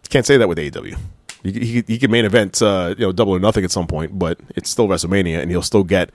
[0.09, 0.97] Can't say that with AEW.
[1.43, 4.17] He, he, he could main event, uh, you know, double or nothing at some point,
[4.17, 6.09] but it's still WrestleMania, and he'll still get,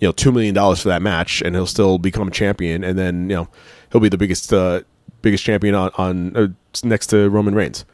[0.00, 2.98] you know, two million dollars for that match, and he'll still become a champion, and
[2.98, 3.48] then you know,
[3.92, 4.82] he'll be the biggest, uh,
[5.22, 6.48] biggest champion on, on uh,
[6.84, 7.84] next to Roman Reigns.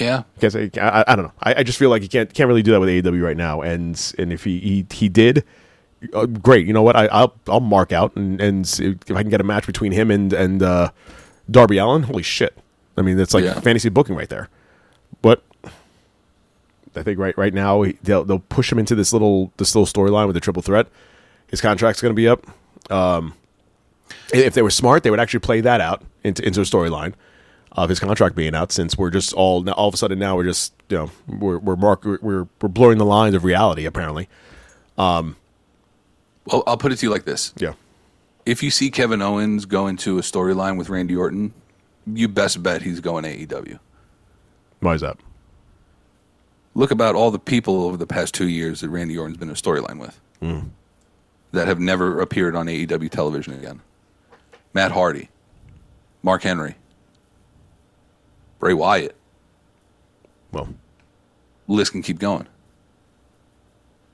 [0.00, 1.32] Yeah, Can't say, I, I don't know.
[1.42, 3.60] I, I just feel like he can't can't really do that with AEW right now,
[3.60, 5.44] and and if he he, he did,
[6.14, 6.66] uh, great.
[6.66, 6.96] You know what?
[6.96, 10.10] I, I'll I'll mark out, and and if I can get a match between him
[10.10, 10.90] and and uh,
[11.50, 12.56] Darby Allin, holy shit!
[12.96, 13.60] I mean, that's like Yeah.
[13.60, 14.48] fantasy booking right there.
[15.20, 15.44] But
[16.96, 19.86] I think right right now he- they'll they'll push him into this little this little
[19.86, 20.86] storyline with the triple threat.
[21.48, 22.46] His contract's going to be up.
[22.90, 23.34] Um,
[24.32, 27.14] if they were smart, they would actually play that out into into a storyline
[27.72, 28.70] of his contract being out.
[28.72, 31.58] Since we're just all now, all of a sudden now we're just you know we're
[31.58, 32.18] we're mark, we're
[32.60, 34.28] we're blurring the lines of reality apparently.
[34.96, 35.34] well,
[36.66, 37.74] I'll put it to you like this: Yeah.
[38.46, 41.52] if you see Kevin Owens go into a storyline with Randy Orton,
[42.06, 43.78] you best bet he's going AEW.
[44.80, 45.16] Why is that?
[46.74, 49.54] Look about all the people over the past two years that Randy Orton's been a
[49.54, 50.60] storyline with hmm.
[51.52, 53.80] that have never appeared on AEW television again.
[54.72, 55.28] Matt Hardy,
[56.22, 56.74] Mark Henry,
[58.58, 59.14] Bray Wyatt.
[60.50, 60.68] Well,
[61.68, 62.48] List can keep going.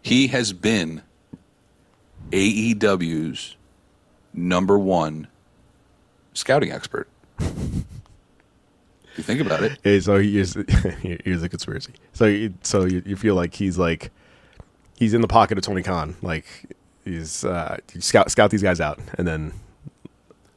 [0.03, 1.03] He has been
[2.31, 3.57] AEW's
[4.33, 5.29] number one
[6.35, 7.09] scouting expert.
[9.13, 10.55] if you think about it, so here's
[11.25, 11.93] here's a conspiracy.
[12.13, 14.11] So you, so you, you feel like he's like
[14.97, 16.47] he's in the pocket of Tony Khan, like
[17.05, 19.53] he's uh, you scout scout these guys out, and then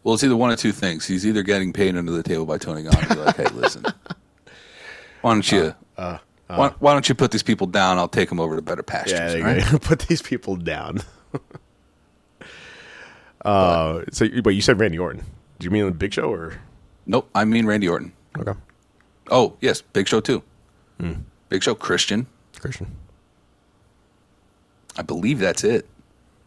[0.03, 1.05] Well, it's either one of two things.
[1.05, 3.03] He's either getting paid under the table by Tony Khan.
[3.07, 3.83] He's like, hey, listen,
[5.21, 7.97] why don't you, Uh, why, why don't you put these people down?
[7.97, 9.35] I'll take them over to better pastures.
[9.35, 9.63] yeah, right?
[9.81, 11.01] put these people down.
[13.45, 15.23] uh, so but you said Randy Orton.
[15.59, 16.59] Do you mean the Big Show or
[17.05, 18.13] Nope, I mean Randy Orton.
[18.39, 18.53] Okay
[19.31, 20.43] Oh, yes, Big Show too.
[20.99, 21.13] Hmm.
[21.49, 22.27] Big Show Christian.
[22.59, 22.87] Christian?
[24.97, 25.87] I believe that's it.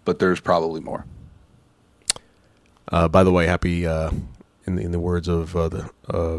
[0.05, 1.05] but there's probably more.
[2.93, 4.11] Uh, by the way, happy uh,
[4.66, 6.39] in the in the words of uh, the uh,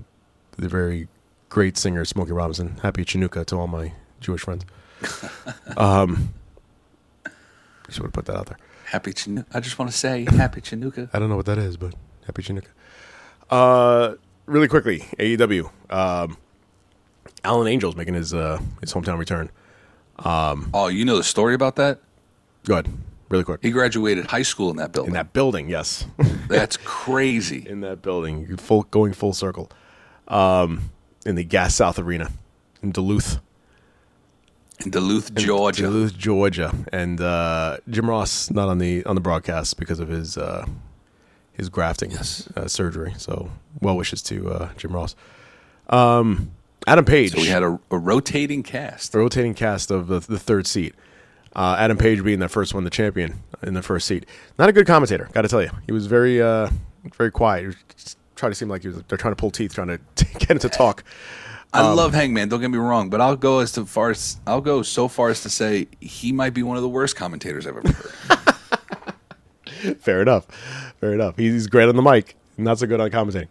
[0.57, 1.07] the very
[1.49, 2.77] great singer Smokey Robinson.
[2.83, 3.91] Happy Chinooka to all my
[4.21, 4.63] Jewish friends.
[5.77, 6.33] um,
[7.87, 8.57] just want to put that out there.
[8.85, 9.45] Happy Chinooka.
[9.53, 11.09] I just want to say happy Chinooka.
[11.13, 11.93] I don't know what that is, but
[12.25, 12.67] happy Chinooka.
[13.49, 14.15] Uh,
[14.47, 15.69] really quickly, AEW.
[15.91, 16.37] Um,
[17.43, 19.51] Alan Angels making his uh, his hometown return.
[20.25, 21.99] Oh, you know the story about that?
[22.65, 22.89] Go ahead,
[23.29, 23.59] really quick.
[23.61, 25.11] He graduated high school in that building.
[25.11, 26.05] In that building, yes,
[26.47, 27.65] That's crazy.
[27.67, 29.69] in that building, full going full circle.
[30.27, 30.89] Um,
[31.25, 32.31] in the Gas South Arena
[32.81, 33.39] in Duluth.
[34.83, 35.83] In Duluth, Georgia.
[35.83, 40.37] Duluth, Georgia, and uh, Jim Ross not on the on the broadcast because of his
[40.37, 40.65] uh,
[41.57, 42.47] his grafting Yes.
[42.55, 43.13] uh, surgery.
[43.17, 43.49] So,
[43.81, 45.15] well wishes to uh, Jim Ross.
[45.89, 46.51] Um,
[46.85, 49.11] Adam Page, So we had a, a rotating cast.
[49.11, 50.93] the rotating cast of the, the third seat.
[51.55, 54.25] Uh, Adam Page being the first one, the champion in the first seat.
[54.59, 55.71] Not a good commentator, got to tell you.
[55.87, 56.69] He was very uh,
[57.15, 57.61] very quiet.
[57.61, 59.01] He was trying to seem like he was.
[59.07, 59.99] They're trying to pull teeth, trying to
[60.39, 61.03] get him to talk.
[61.73, 62.49] I Um, love Hangman.
[62.49, 65.29] Don't get me wrong, but I'll go as to far as I'll go so far
[65.29, 68.55] as to say he might be one of the worst commentators I've ever heard.
[69.99, 70.47] Fair enough.
[70.99, 71.37] Fair enough.
[71.37, 73.47] He's great on the mic, not so good on commentating.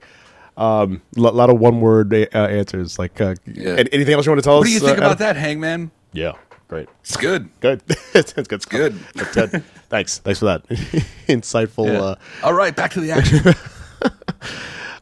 [0.57, 2.99] Um, a lot of one word uh, answers.
[2.99, 3.85] Like, uh, Yeah.
[3.93, 4.67] anything else you want to tell what us?
[4.67, 5.19] What do you think uh, about Adam?
[5.19, 5.91] that, Hangman?
[6.13, 6.33] Yeah,
[6.69, 6.89] great.
[7.01, 7.49] It's good.
[7.61, 7.83] Good.
[8.15, 8.51] It's good.
[8.51, 8.99] It's good.
[9.35, 9.63] Good.
[9.91, 10.19] Thanks.
[10.19, 10.67] Thanks for that
[11.29, 11.87] insightful.
[11.93, 12.01] Yeah.
[12.01, 13.55] Uh, All right, back to the action.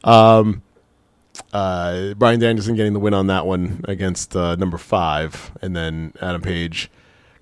[1.52, 6.12] uh, Bryan Danielson getting the win on that one against uh, number five, and then
[6.20, 6.90] Adam Page.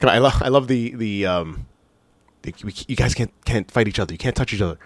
[0.01, 1.67] Can I, I, love, I love the the um,
[2.43, 4.13] the, we, you guys can't can't fight each other.
[4.13, 4.79] You can't touch each other.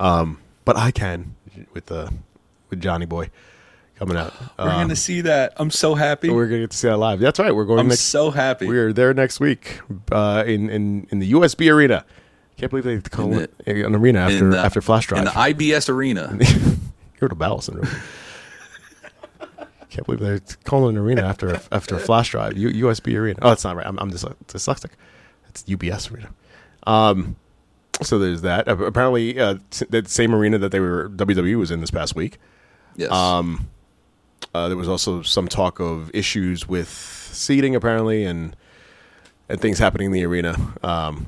[0.00, 1.34] Um, but I can
[1.72, 2.08] with uh,
[2.70, 3.30] with Johnny Boy
[3.96, 4.32] coming out.
[4.58, 5.52] We're Um, gonna see that.
[5.56, 6.30] I'm so happy.
[6.30, 7.20] we're gonna get to see that live.
[7.20, 7.54] That's right.
[7.54, 8.00] We're going I'm next.
[8.02, 8.66] so happy.
[8.66, 9.80] We're there next week
[10.12, 12.04] uh, in in in the USB arena.
[12.56, 15.20] Can't believe they call In it an arena after the- after Flash Drive.
[15.20, 16.36] in the IBS arena.
[17.20, 17.88] You're the Battle syndrome.
[19.90, 22.56] Can't believe they're calling an arena after after a flash drive.
[22.58, 23.38] U- USB arena.
[23.42, 23.86] Oh, that's not right.
[23.86, 24.90] I'm, I'm dys- dyslexic.
[25.48, 26.28] It's UBS arena.
[26.86, 27.36] Um,
[28.02, 28.68] so there's that.
[28.68, 29.56] Apparently, uh,
[29.90, 32.38] that same arena that they were WWE was in this past week.
[32.96, 33.10] Yes.
[33.10, 33.68] Um,
[34.54, 38.56] uh, there was also some talk of issues with seating, apparently, and
[39.48, 40.56] and things happening in the arena.
[40.82, 41.26] Um,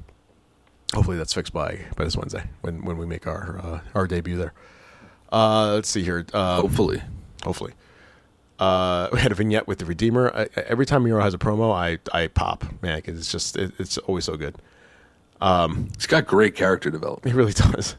[0.94, 4.36] hopefully, that's fixed by by this Wednesday when when we make our uh, our debut
[4.36, 4.53] there.
[5.32, 6.26] Uh, let's see here.
[6.32, 7.03] Um, Hopefully.
[7.44, 7.72] hopefully.
[8.59, 10.30] Uh, we had a vignette with the Redeemer.
[10.34, 13.72] I, every time Miro has a promo, I, I pop, man, 'cause it's just it,
[13.78, 14.57] it's always so good.
[15.41, 17.32] He's got great character development.
[17.32, 17.97] He really does.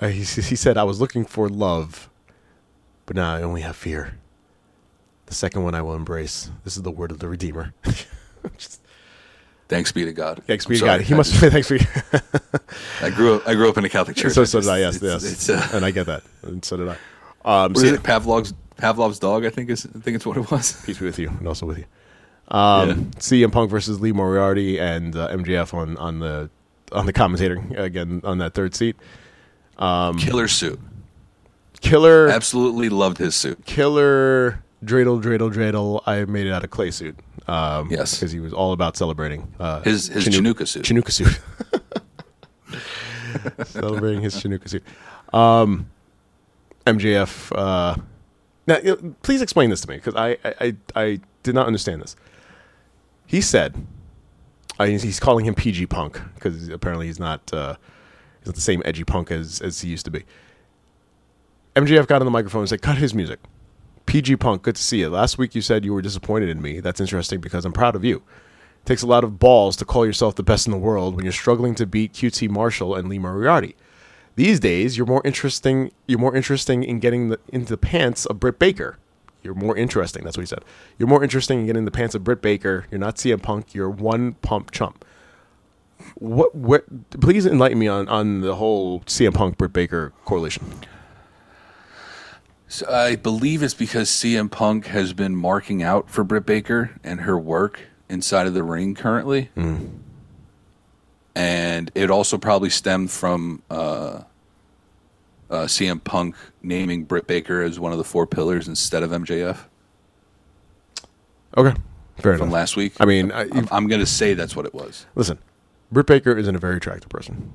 [0.00, 2.08] Uh, he he said, "I was looking for love,
[3.06, 4.14] but now I only have fear.
[5.26, 6.50] The second one I will embrace.
[6.64, 7.74] This is the word of the Redeemer."
[8.56, 8.80] Just,
[9.68, 10.42] Thanks be to God.
[10.48, 10.98] thanks I'm be to sorry.
[10.98, 11.00] God.
[11.06, 11.32] He I must.
[11.40, 11.78] just- Thanks be.
[13.02, 13.46] I grew up.
[13.46, 14.32] I grew up in a Catholic church.
[14.32, 14.78] so so did I.
[14.78, 16.96] Yes, it's- yes, It's, uh, and I get that, and so did I.
[17.44, 18.02] Um, is it?
[18.02, 19.44] Pavlov's Pavlov's dog.
[19.44, 19.86] I think is.
[19.86, 20.82] I think it's what it was.
[20.84, 21.84] peace be with you, and also with you.
[22.50, 26.50] Um, CM Punk versus Lee Moriarty and uh, MJF on on the
[26.92, 28.96] on the commentating again on that third seat.
[29.78, 30.80] Um, Killer suit.
[31.80, 33.64] Killer, Absolutely loved his suit.
[33.64, 36.02] killer, dreidel, dreidel, dreidel.
[36.06, 37.16] I made it out of clay suit.
[37.48, 38.14] Um, Yes.
[38.16, 40.82] because he was all about celebrating uh, His his Chinook- Chinooka suit.
[40.84, 41.40] Chinooka suit.
[43.64, 44.82] Celebrating his Chinooka suit.
[45.32, 45.88] Um,
[46.86, 47.52] MJF.
[47.56, 47.96] Uh,
[48.66, 48.78] now,
[49.22, 52.16] please explain this to me because I, I, I, I did not understand this.
[53.30, 53.86] He said,
[54.80, 57.76] uh, he's, he's calling him PG Punk because apparently he's not, uh,
[58.40, 60.24] he's not the same edgy punk as, as he used to be.
[61.76, 63.38] MJF got on the microphone and said, "Cut his music."
[64.06, 65.10] PG Punk, good to see you.
[65.10, 66.80] Last week you said you were disappointed in me.
[66.80, 68.16] That's interesting because I'm proud of you.
[68.16, 71.24] It takes a lot of balls to call yourself the best in the world when
[71.24, 73.76] you're struggling to beat QT Marshall and Lee Moriarty.
[74.34, 75.92] These days, you're more interesting.
[76.08, 78.98] You're more interesting in getting the, into the pants of Britt Baker.
[79.42, 80.24] You're more interesting.
[80.24, 80.64] That's what he said.
[80.98, 82.86] You're more interesting in getting the pants of Britt Baker.
[82.90, 83.74] You're not CM Punk.
[83.74, 85.04] You're one pump chump.
[86.16, 86.54] What?
[86.54, 87.10] What?
[87.20, 90.64] Please enlighten me on on the whole CM Punk Britt Baker correlation.
[92.68, 97.22] So I believe it's because CM Punk has been marking out for Britt Baker and
[97.22, 99.50] her work inside of the ring currently.
[101.34, 104.22] And it also probably stemmed from uh,
[105.50, 109.58] uh, CM Punk naming Britt Baker as one of the four pillars instead of MJF
[111.56, 111.76] Okay,
[112.18, 112.52] fair from enough.
[112.54, 112.92] last week.
[113.00, 115.06] I mean, I, I'm, I'm going to say that's what it was.
[115.16, 115.38] listen,
[115.90, 117.52] Britt Baker isn't a very attractive person.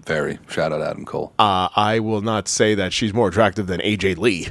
[0.00, 0.38] Very.
[0.48, 1.32] Shout out Adam Cole.
[1.38, 4.48] Uh, I will not say that she's more attractive than AJ Lee,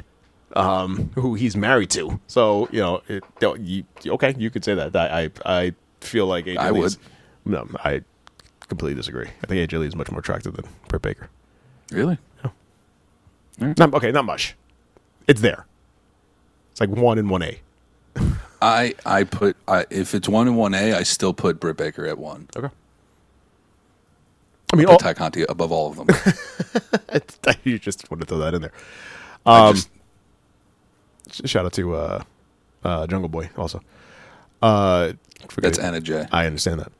[0.54, 2.20] um, who he's married to.
[2.28, 3.24] So you know, it,
[3.60, 4.94] you, okay, you could say that.
[4.96, 5.30] I I,
[5.64, 6.86] I feel like AJ I Lee would.
[6.86, 6.98] is-
[7.44, 8.02] no, I
[8.68, 9.26] completely disagree.
[9.42, 11.28] I think AJ Lee is much more attractive than Britt Baker.
[11.90, 12.18] Really?
[13.58, 14.56] Not, okay, not much.
[15.26, 15.66] It's there.
[16.72, 17.60] It's like one and one A.
[18.60, 22.06] I I put I, if it's one and one A, I still put Britt Baker
[22.06, 22.48] at one.
[22.56, 22.68] Okay.
[24.72, 26.08] I mean, all, Tay Conti above all of them.
[27.64, 28.72] you just want to throw that in there.
[29.46, 29.88] I just,
[31.44, 32.22] Shout out to uh,
[32.82, 33.80] uh, Jungle Boy also.
[34.62, 35.12] Uh,
[35.58, 35.78] that's.
[35.78, 36.26] Anna Jay.
[36.32, 36.92] I understand that.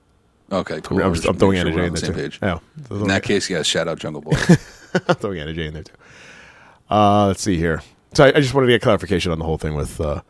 [0.52, 1.02] Okay, cool.
[1.02, 2.12] I'm, just, I'm throwing making Anna sure J in there the too.
[2.12, 2.38] page.
[2.42, 2.58] Yeah,
[2.90, 4.32] In that case, yes, shout out Jungle Boy.
[5.08, 5.94] I'm throwing Anna Jay in there too.
[6.90, 7.82] Uh, let's see here.
[8.12, 10.00] So I, I just wanted to get clarification on the whole thing with.
[10.00, 10.22] Uh,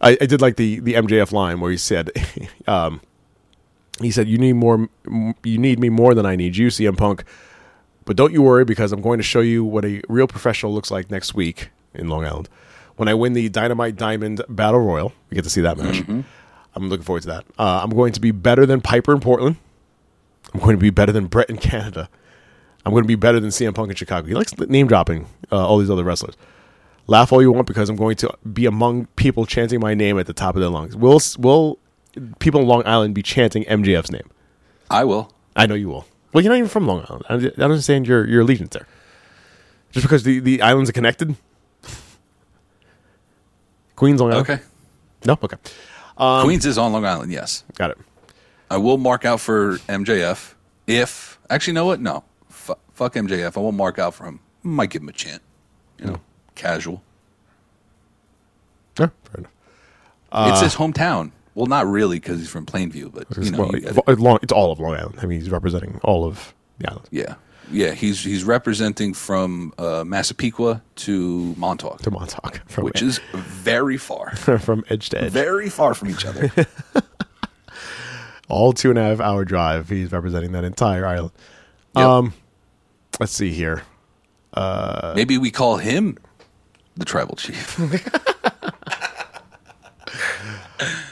[0.00, 2.10] I, I did like the the MJF line where he said,
[2.66, 3.00] um,
[4.00, 4.88] he said, "You need more.
[5.44, 7.24] You need me more than I need you, CM Punk."
[8.04, 10.90] But don't you worry because I'm going to show you what a real professional looks
[10.90, 12.48] like next week in Long Island
[12.96, 15.12] when I win the Dynamite Diamond Battle Royal.
[15.28, 16.02] We get to see that match.
[16.74, 17.44] I'm looking forward to that.
[17.58, 19.56] Uh, I'm going to be better than Piper in Portland.
[20.54, 22.08] I'm going to be better than Bret in Canada.
[22.84, 24.26] I'm going to be better than CM Punk in Chicago.
[24.26, 26.34] He likes name dropping uh, all these other wrestlers.
[27.06, 30.26] Laugh all you want because I'm going to be among people chanting my name at
[30.26, 30.96] the top of their lungs.
[30.96, 31.78] Will will
[32.38, 34.28] people in Long Island be chanting MJF's name?
[34.90, 35.32] I will.
[35.56, 36.06] I know you will.
[36.32, 37.24] Well, you're not even from Long Island.
[37.28, 38.86] I don't understand your your allegiance there.
[39.90, 41.34] Just because the, the islands are connected.
[43.96, 44.50] Queens, Long Island.
[44.50, 44.62] Okay.
[45.24, 45.38] No.
[45.42, 45.56] Okay.
[46.16, 47.32] Um, Queens is on Long Island.
[47.32, 47.98] Yes, Got it.
[48.70, 50.54] I will mark out for MJF.
[50.86, 52.00] If actually, you know what?
[52.00, 52.22] No,
[52.98, 53.56] fuck MJF.
[53.56, 54.40] I won't mark out for him.
[54.62, 55.40] Might give him a chant.
[55.98, 56.20] You know,
[56.54, 57.02] casual.
[58.98, 59.52] Yeah, fair enough.
[60.52, 61.30] it's his hometown.
[61.54, 64.70] Well, not really because he's from Plainview, but you know, well, you long, it's all
[64.70, 65.18] of Long Island.
[65.22, 67.08] I mean, he's representing all of the island.
[67.10, 67.34] yeah,
[67.70, 67.92] yeah.
[67.92, 74.84] He's he's representing from uh, Massapequa to Montauk, To Montauk, which is very far, from
[74.88, 76.50] edge to edge, very far from each other.
[78.48, 79.88] all two and a half hour drive.
[79.88, 81.32] He's representing that entire island.
[81.96, 82.04] Yep.
[82.04, 82.34] Um,
[83.18, 83.82] let's see here.
[84.56, 86.18] Maybe we call him
[86.96, 87.78] the tribal chief.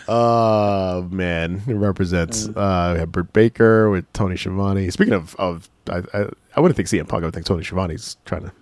[0.09, 2.46] Oh man, it represents.
[2.46, 4.88] Uh, we have Britt Baker with Tony Schiavone.
[4.90, 7.24] Speaking of, of I, I, I wouldn't think CM Punk.
[7.24, 8.52] I would think Tony Schiavone's trying to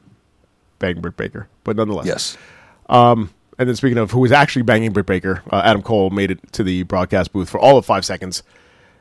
[0.79, 2.39] bang Britt Baker, but nonetheless, yes.
[3.57, 6.53] And then speaking of who was actually banging Britt Baker, uh, Adam Cole made it
[6.55, 8.43] to the broadcast booth for all of five seconds.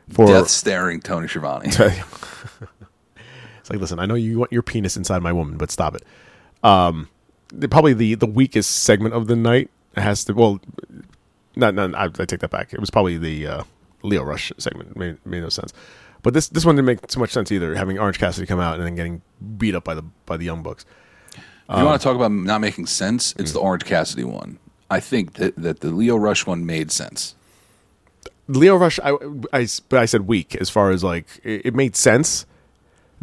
[0.09, 1.71] For Death staring Tony Schiavone.
[3.63, 6.03] it's like, listen, I know you want your penis inside my woman, but stop it.
[6.65, 7.07] Um,
[7.69, 10.33] probably the the weakest segment of the night has to.
[10.33, 10.59] Well,
[11.55, 12.73] not, not I, I take that back.
[12.73, 13.63] It was probably the uh,
[14.01, 14.97] Lio Rush segment.
[14.97, 15.71] Made, made no sense.
[16.23, 17.73] But this this one didn't make too much sense either.
[17.73, 19.21] Having Orange Cassidy come out and then getting
[19.57, 20.85] beat up by the by the Young Bucks.
[21.69, 24.59] If you want to talk about not making sense, it's the Orange Cassidy one.
[24.91, 27.35] I think that, that the Lio Rush one made sense.
[28.49, 29.13] Lio Rush, I,
[29.53, 32.45] I, but I said weak as far as like it, it made sense.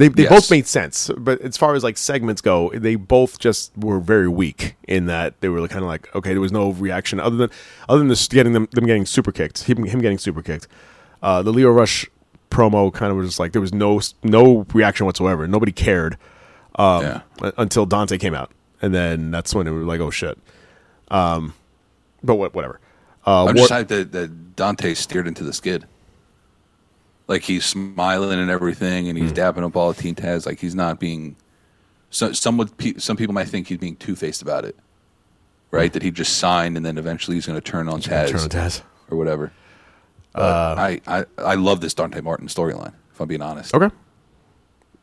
[0.01, 0.33] They they Yes.
[0.33, 4.29] both made sense, but as far as like segments go, they both just were very
[4.29, 7.51] weak in that they were kind of like okay, there was no reaction other than
[7.87, 10.69] other than this getting them them getting super kicked, him, him getting super kicked.
[11.23, 12.07] Uh, the Lio Rush
[12.51, 15.47] promo kind of was just like there was no no reaction whatsoever.
[15.47, 16.17] Nobody cared
[16.77, 17.21] um, yeah.
[17.59, 20.39] until Dante came out, and then that's when it was like oh shit.
[21.09, 21.53] Um,
[22.23, 22.81] but what whatever.
[23.27, 25.85] Uh, I'm just hyped that, that Dante steered into the skid.
[27.31, 30.47] Like he's smiling and everything, and he's dapping up all the Team Taz.
[30.47, 31.37] Like he's not being.
[32.11, 34.77] So, some would, some people might think he's being two faced about it,
[35.71, 35.93] right?
[35.93, 38.49] That he just signed, and then eventually he's going to turn on Taz Turn on
[38.49, 38.83] Taz.
[39.13, 39.53] or whatever.
[40.35, 42.95] Uh, I, I I love this Dante Martin storyline.
[43.13, 43.95] If I'm being honest, Okay.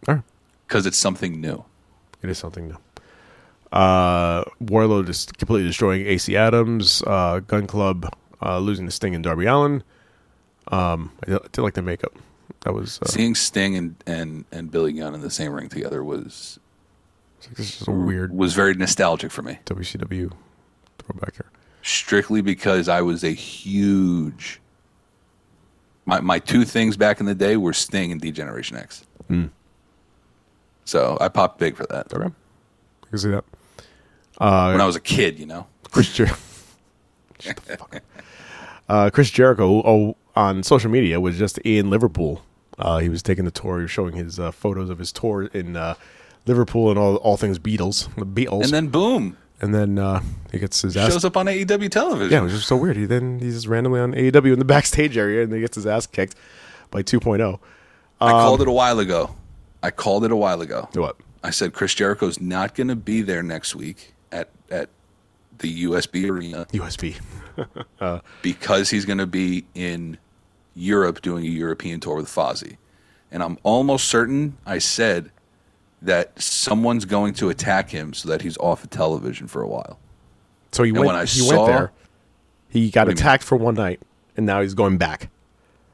[0.09, 0.23] All right.
[0.67, 1.63] because it's something new.
[2.21, 2.77] It is something new.
[3.71, 7.01] Uh, Wardlow just completely destroying AC Adams.
[7.07, 9.81] Uh, Gunn Club uh, losing to Sting and Darby Allin.
[10.71, 12.13] Um, I did, like the makeup.
[12.61, 16.03] That was uh, Seeing Sting and, and, and Billy Gunn in the same ring together
[16.03, 16.59] was
[17.55, 19.59] this is a weird was very nostalgic for me.
[19.65, 20.31] WCW
[20.99, 21.49] throwback here.
[21.83, 24.59] strictly because I was a huge.
[26.05, 29.05] My my two things back in the day were Sting and Degeneration X.
[30.85, 33.43] So I popped big for that Okay, I can see that.
[34.39, 35.37] when I was a kid.
[35.37, 36.27] You know, Chris Jer-
[37.39, 38.01] Shut the fuck up.
[38.89, 42.43] Uh, Chris Jericho oh, on social media was just in Liverpool.
[42.77, 43.77] Uh, he was taking the tour.
[43.77, 45.95] He was showing his uh, photos of his tour in uh,
[46.45, 48.63] Liverpool and all all things Beatles, the Beatles.
[48.63, 50.21] and then boom, and then uh,
[50.51, 52.31] he gets his ass shows up on AEW television.
[52.31, 52.95] Yeah, it was just so weird.
[52.95, 55.87] He then he's just randomly on AEW in the backstage area, and he gets his
[55.87, 56.35] ass kicked
[56.91, 57.59] by 2.0.
[58.21, 59.35] I called it a while ago.
[59.83, 60.87] I called it a while ago.
[60.93, 61.17] What?
[61.43, 64.89] I said Chris Jericho's not going to be there next week at at
[65.59, 67.19] the USB arena USB.
[68.41, 70.17] because he's going to be in
[70.77, 72.77] Europe doing a European tour with Fozzy.
[73.31, 75.31] and I'm almost certain I said
[76.01, 79.97] that someone's going to attack him so that he's off of television for a while.
[80.71, 81.07] So he And went.
[81.07, 81.91] when I he saw- went there.
[82.69, 83.17] He got What do you mean?
[83.23, 83.99] attacked for one night,
[84.37, 85.29] and now he's going back.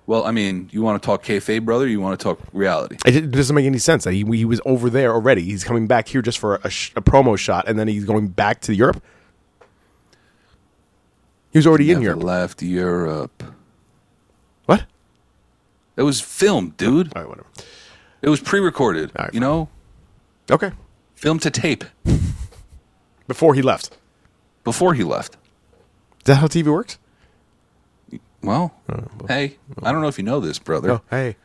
[0.06, 1.88] Well, I mean, you want to talk kayfabe, brother?
[1.88, 2.98] You want to talk reality?
[3.06, 5.44] It doesn't make any sense that he he was over there already.
[5.44, 8.28] He's coming back here just for a, sh- a promo shot, and then he's going
[8.28, 9.02] back to Europe.
[11.52, 12.22] He was already in Europe.
[12.24, 13.44] left Europe.
[15.96, 17.14] It was filmed, dude.
[17.16, 17.48] All right, whatever.
[18.22, 19.12] It was pre-recorded.
[19.16, 19.50] All right, you fine.
[19.50, 19.70] know,
[20.52, 20.72] Okay.
[21.16, 21.84] film to tape
[23.28, 23.98] Before he left.
[24.64, 25.36] before he left.
[26.20, 26.98] Is that how TV works?
[28.42, 28.74] Well,
[29.30, 31.38] hey, I don't know if you know this, brother, Oh, hey.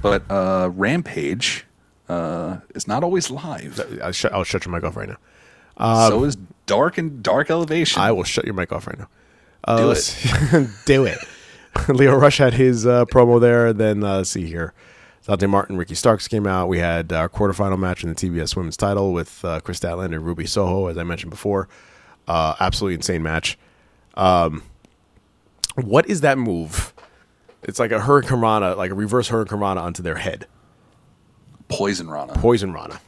[0.00, 1.66] but uh, Rampage
[2.08, 3.78] uh, is not always live.
[4.02, 6.08] I'll, shut I'll shut your mic off right now.
[6.08, 6.36] so is
[6.66, 8.00] Dark and Dark Elevation.
[8.00, 9.08] I will shut your mic off right now.
[9.64, 11.18] Uh, Do let's- do it.
[11.88, 13.72] Lio Rush had his uh, promo there.
[13.72, 14.74] Then uh, let's see here.
[15.24, 16.68] Dante Martin, Ricky Starks came out.
[16.68, 20.26] We had our quarterfinal match in the TBS Women's Title with uh, Kris Statlander and
[20.26, 21.68] Ruby Soho, as I mentioned before.
[22.26, 23.58] Uh, absolutely insane match.
[24.14, 24.62] Um,
[25.76, 26.92] what is that move?
[27.62, 30.46] It's like a Hurricanrana, like a reverse Hurricanrana onto their head.
[31.68, 32.32] Poison Rana.
[32.34, 33.00] Poison Rana.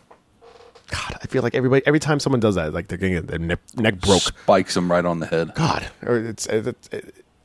[0.90, 3.60] God, I feel like everybody every time someone does that, like they're getting their neck,
[3.76, 4.22] neck broke.
[4.22, 5.54] Spikes them right on the head.
[5.54, 6.90] God, or it's, it's,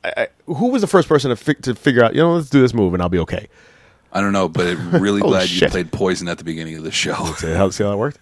[0.04, 2.14] I, I, who was the first person to fi- to figure out?
[2.14, 3.48] You know, let's do this move and I'll be okay.
[4.12, 6.84] I don't know, but I'm really Oh, glad you played Poison at the beginning of
[6.84, 7.14] the show.
[7.36, 8.18] See how, see how that worked?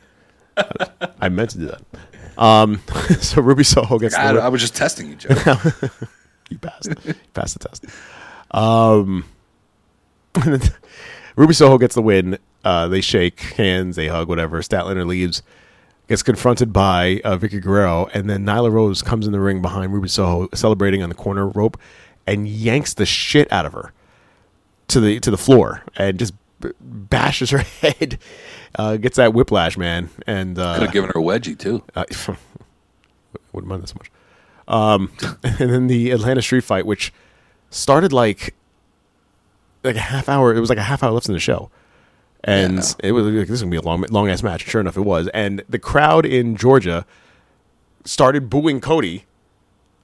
[1.20, 1.82] I meant to do that.
[2.42, 2.80] Um,
[3.20, 5.28] so Ruby Soho gets I, I was just testing you, Joe.
[6.50, 6.88] you passed.
[7.04, 7.84] you passed the test.
[8.50, 9.24] Um,
[11.36, 12.38] Ruby Soho gets the win.
[12.64, 14.60] Uh, they shake hands, they hug, whatever.
[14.60, 15.42] Statlander leaves,
[16.08, 19.92] gets confronted by uh, Vickie Guerrero, and then Nyla Rose comes in the ring behind
[19.92, 21.78] Ruby Soho, celebrating on the corner rope,
[22.26, 23.92] and yanks the shit out of her
[24.88, 28.18] to the to the floor, and just b- bashes her head.
[28.78, 31.82] Uh, gets that whiplash, man, and uh, Could have given her a wedgie too.
[31.94, 32.04] uh,
[33.52, 34.10] wouldn't mind that so much.
[34.68, 35.10] Um,
[35.60, 37.12] and then the Atlanta Street Fight, which
[37.70, 38.54] started like
[39.82, 40.54] like a half hour.
[40.54, 41.70] It was like a half hour left in the show,
[42.46, 42.84] and Yeah.
[43.08, 44.66] it was like, this is gonna be a long, long ass match.
[44.66, 45.28] Sure enough, it was.
[45.34, 47.04] And the crowd in Georgia
[48.04, 49.24] started booing Cody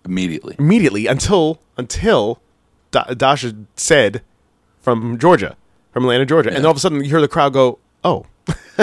[0.05, 0.57] Immediately.
[0.59, 2.41] immediately until until
[2.91, 4.21] Da- Dasha said
[4.81, 5.57] from Georgia,
[5.93, 8.27] from Atlanta, Georgia, and all of a sudden you hear the crowd go, "Oh,"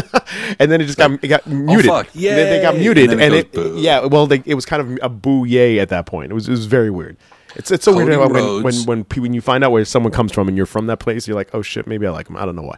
[0.59, 1.87] and then it just got it got muted.
[1.87, 2.09] fuck.
[2.13, 4.97] They, they got muted, And and, it, it yeah, well, they, it was kind of
[5.03, 6.31] a boo yay at that point.
[6.31, 7.17] It was it was very weird.
[7.57, 10.31] It's it's so Cody weird when, when when when you find out where someone comes
[10.31, 12.37] from and you're from that place, you're like, oh shit, maybe I like him.
[12.37, 12.77] I don't know why,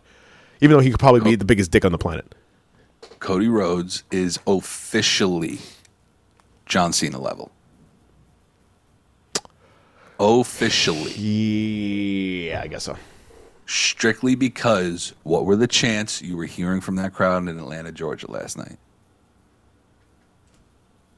[0.61, 2.33] even though he could probably be the biggest dick on the planet.
[3.19, 5.59] Cody Rhodes is officially
[6.65, 7.51] John Cena level.
[10.19, 11.11] Officially.
[11.13, 12.95] Yeah, I guess so.
[13.65, 18.29] Strictly because what were the chants you were hearing from that crowd in Atlanta, Georgia
[18.29, 18.77] last night?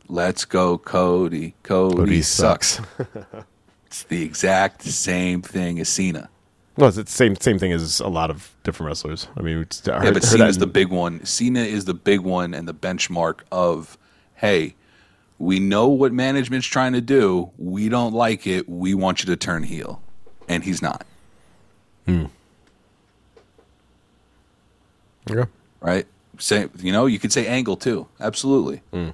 [0.08, 1.56] Let's go, Cody.
[1.64, 2.80] Cody, Cody sucks.
[2.98, 3.26] sucks.
[3.94, 6.28] It's the exact same thing as Cena.
[6.76, 9.28] Well, it's the same same thing as a lot of different wrestlers.
[9.38, 11.24] I mean, it's, I Yeah, but heard Cena's that the big one.
[11.24, 13.98] Cena is the big one and the benchmark of,
[14.36, 14.76] hey,
[15.38, 17.52] we know what management's trying to do.
[17.58, 18.68] We don't like it.
[18.68, 20.02] We want you to turn heel.
[20.50, 21.06] And he's not,
[22.06, 22.26] hmm.
[25.30, 25.46] Yeah.
[25.80, 26.06] right?
[26.38, 28.08] Say, you know, you could say Angle too.
[28.20, 28.82] Absolutely.
[28.92, 29.10] Hmm.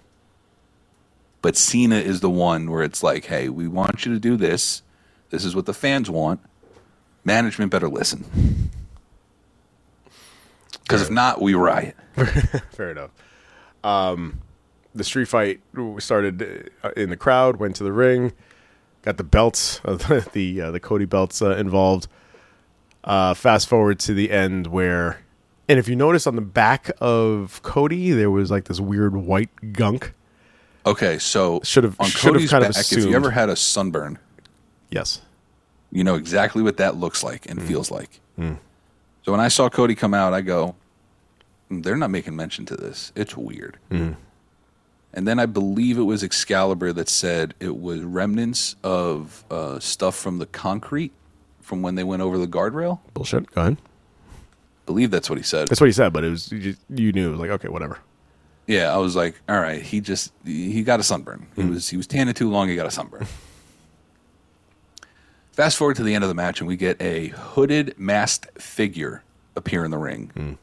[1.42, 4.82] But Cena is the one where it's like, hey, we want you to do this.
[5.30, 6.40] This is what the fans want.
[7.24, 8.70] Management better listen.
[10.84, 11.96] Because if not, we riot.
[12.72, 13.12] Fair enough.
[13.84, 14.42] Um,
[14.96, 15.62] the street fight
[16.00, 18.34] started uh, in the crowd, went to the ring,
[19.04, 22.08] got the belts, uh, the uh, the Cody belts uh, involved.
[23.04, 25.22] Uh, fast forward to the end where,
[25.70, 29.50] and if you notice on the back of Cody, there was like this weird white
[29.74, 30.14] gunk.
[30.86, 34.18] Okay, so Should've- on should've Cody's kind of back, if you ever had a sunburn,
[34.90, 35.22] Yes.
[35.92, 37.52] You know exactly what that looks like Mm.
[37.52, 38.20] and feels like.
[38.38, 40.76] So when I saw Cody come out, I go,
[41.70, 43.12] "Mm, they're not making mention to this.
[43.16, 43.78] It's weird.
[43.92, 44.16] Mm.
[45.14, 50.16] And then I believe it was Excalibur that said it was remnants of uh, stuff
[50.16, 51.12] from the concrete
[51.60, 53.00] from when they went over the guardrail.
[53.14, 53.52] Bullshit.
[53.52, 53.78] Go ahead.
[54.86, 55.68] believe that's what he said.
[55.68, 57.98] That's what he said, but it was you, you knew it was like okay, whatever.
[58.68, 61.48] Yeah, I was like, all right, he just he got a sunburn.
[61.56, 62.70] He was he was tanning too long.
[62.70, 63.28] He got a sunburn.
[65.60, 69.24] Fast forward to the end of the match, and we get a hooded, masked figure
[69.58, 70.32] appear in the ring.
[70.34, 70.54] Hmm.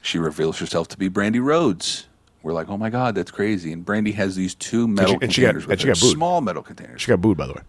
[0.00, 2.06] She reveals herself to be Brandi Rhodes.
[2.44, 3.72] We're like, oh my god, that's crazy!
[3.72, 6.00] And Brandi has these two metal and she got- containers and with she her, got
[6.00, 6.12] booed.
[6.12, 7.02] small metal containers.
[7.02, 7.62] She got booed, by the way.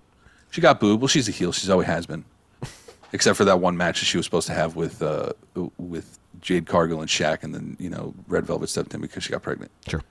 [0.51, 1.01] She got booed.
[1.01, 1.51] Well, she's a heel.
[1.51, 2.23] She's always has been.
[3.13, 5.33] except for that one match that she was supposed to have with uh,
[5.79, 9.31] with Jade Cargill and Shaq, and then you know Red Velvet stepped in because she
[9.31, 9.71] got pregnant.
[9.87, 10.03] Sure.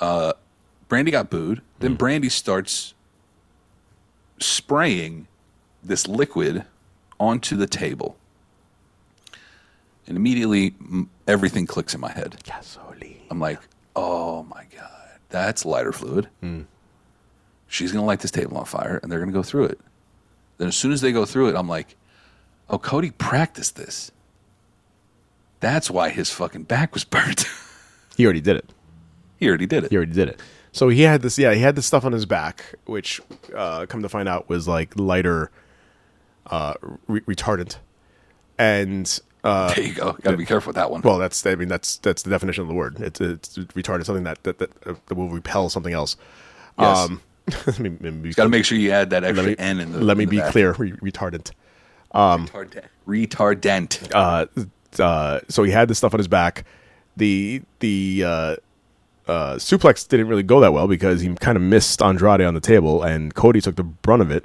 [0.00, 0.32] Uh,
[0.88, 1.62] Brandi got booed.
[1.78, 1.98] Then hmm.
[1.98, 2.94] Brandi starts
[4.40, 5.26] spraying
[5.82, 6.64] this liquid
[7.18, 8.16] onto the table,
[10.06, 12.36] and immediately mm, everything clicks in my head.
[13.30, 13.60] I'm like,
[13.94, 16.28] oh my god, that's lighter fluid.
[16.40, 16.62] Hmm.
[17.68, 19.80] She's gonna light this table on fire, and they're gonna go through it.
[20.58, 21.96] Then as soon as they go through it, I'm like,
[22.68, 24.10] oh, Cody practiced this.
[25.60, 27.44] That's why his fucking back was burnt.
[28.16, 28.70] He already did it.
[29.38, 29.90] he already did it.
[29.90, 30.40] He already did it.
[30.72, 31.38] So he had this.
[31.38, 33.20] Yeah, he had this stuff on his back, which,
[33.56, 35.50] uh, come to find out, was like lighter
[36.46, 36.74] uh,
[37.08, 37.76] re- retardant.
[38.58, 40.12] And uh, there you go.
[40.12, 41.00] Got to be careful with that one.
[41.02, 43.00] well, that's I mean that's that's the definition of the word.
[43.00, 46.16] It's, it's retardant, something that that that, uh, that will repel something else.
[46.78, 46.98] Yes.
[46.98, 47.20] Um,
[47.66, 49.80] let me, let me Got to make sure you add that extra let me, N
[49.80, 50.00] in the.
[50.04, 50.52] let me the be back.
[50.52, 50.72] clear.
[50.72, 51.50] Re- retardant.
[52.14, 52.84] Retardant.
[53.08, 54.10] Retardant.
[54.14, 56.64] uh, uh, so he had this stuff on his back.
[57.16, 58.24] The the
[59.30, 62.60] uh, suplex didn't really go that well because he kind of missed Andrade on the
[62.60, 64.44] table, and Cody took the brunt of it.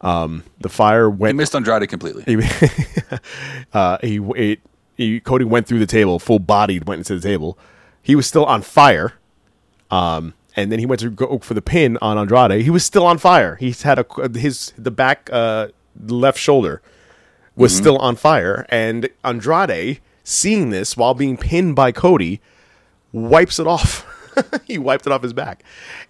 [0.00, 1.34] Um, the fire went.
[1.34, 2.24] he missed Andrade completely.
[2.24, 2.42] He,
[3.72, 4.60] uh, he, it,
[4.96, 7.58] he Cody went through the table, full bodied, went into the table.
[8.02, 9.14] He was still on fire.
[9.90, 12.62] Um, and then he went to go for the pin on Andrade.
[12.62, 13.56] He was still on fire.
[13.56, 15.68] He's had a his the back uh,
[16.00, 16.82] left shoulder
[17.54, 22.40] was still on fire, and Andrade, seeing this while being pinned by Cody,
[23.16, 24.06] wipes it off.
[24.66, 25.62] he wiped it off his back,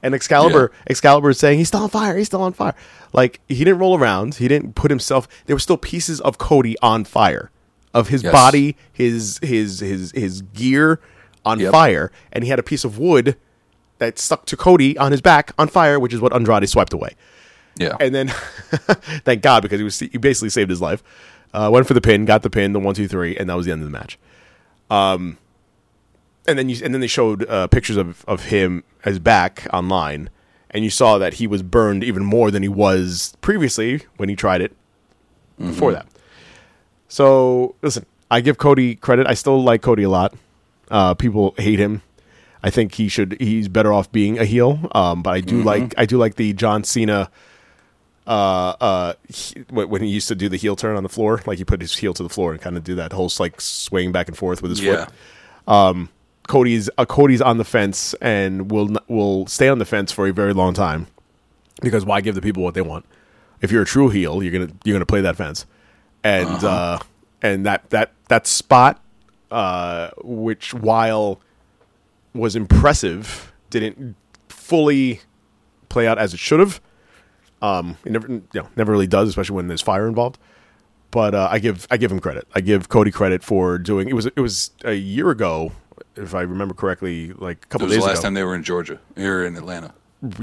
[0.03, 2.17] and Excalibur Excalibur is saying he's still on fire.
[2.17, 2.75] He's still on fire.
[3.13, 4.35] Like he didn't roll around.
[4.37, 5.29] He didn't put himself.
[5.47, 7.51] There were still pieces of Cody on fire,
[7.95, 8.33] of his Yes.
[8.33, 10.99] body, his his his his gear
[11.45, 11.71] on Yep.
[11.73, 13.37] fire, and he had a piece of wood
[13.99, 17.11] that stuck to Cody on his back on fire, which is what Andrade swiped away.
[17.79, 17.97] Yeah.
[18.01, 18.29] And then,
[19.25, 21.05] thank God, because he was he basically saved his life.
[21.55, 23.67] Uh, went for the pin, got the pin, the one, two, three, and that was
[23.67, 24.19] the end of the match.
[24.91, 25.39] Um,
[26.49, 30.31] and then you and then they showed uh, pictures of of him as back online,
[30.71, 34.37] and you saw that he was burned even more than he was previously when he
[34.37, 34.77] tried it
[35.59, 36.07] before that.
[37.09, 39.27] So listen, I give Cody credit.
[39.27, 40.35] I still like Cody a lot.
[40.91, 42.03] Uh, people hate him.
[42.63, 43.37] I think he should.
[43.41, 44.91] He's better off being a heel.
[44.93, 45.95] Um, but I do like.
[45.97, 47.31] I do like the John Cena.
[48.27, 51.59] Uh, uh, he- when he used to do the heel turn on the floor, like
[51.59, 54.11] he put his heel to the floor and kind of do that whole like swaying
[54.11, 55.05] back and forth with his yeah.
[55.05, 55.15] foot.
[56.47, 60.33] Cody's uh, Cody's on the fence and will will stay on the fence for a
[60.33, 61.07] very long time
[61.83, 63.05] because why give the people what they want?
[63.61, 65.67] If you're a true heel, you're gonna you're gonna play that fence,
[66.23, 66.99] and uh
[67.43, 69.03] and that that that spot,
[69.51, 71.41] uh, which while
[72.35, 74.17] was impressive, didn't
[74.49, 75.21] fully
[75.89, 76.81] play out as it should have.
[77.63, 80.39] Um, it never you know never really does, especially when there's fire involved
[81.11, 82.47] but uh, I give I give him credit.
[82.55, 85.73] I give Cody credit for doing it was it was a year ago,
[86.17, 88.23] if I remember correctly, like a couple It was the days last ago.
[88.23, 89.93] time they were in Georgia, here in Atlanta.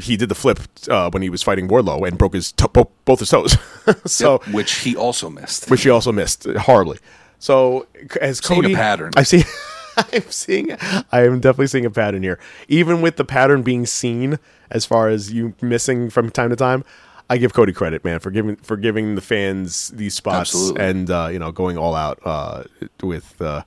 [0.02, 0.60] he did the flip
[0.90, 3.58] uh, when he was fighting Wardlow and broke his to- bo- both his toes.
[4.06, 5.70] so Yep, which he also missed.
[5.70, 7.00] which he also missed horribly.
[7.40, 7.88] So
[8.22, 9.12] as a Cody, pattern.
[9.18, 9.44] I see.
[9.98, 10.72] I'm seeing.
[11.12, 12.40] I am definitely seeing a pattern here.
[12.68, 14.40] Even with the pattern being seen,
[14.72, 16.84] as far as you missing from time to time,
[17.30, 20.84] I give Cody credit, man, for giving for giving the fans these spots Absolutely.
[20.84, 22.64] and uh, you know going all out uh,
[23.04, 23.64] with uh,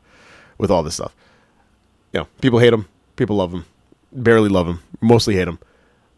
[0.58, 1.14] with all this stuff.
[2.16, 3.66] You know, people hate him, people love him,
[4.10, 5.58] barely love him, mostly hate him.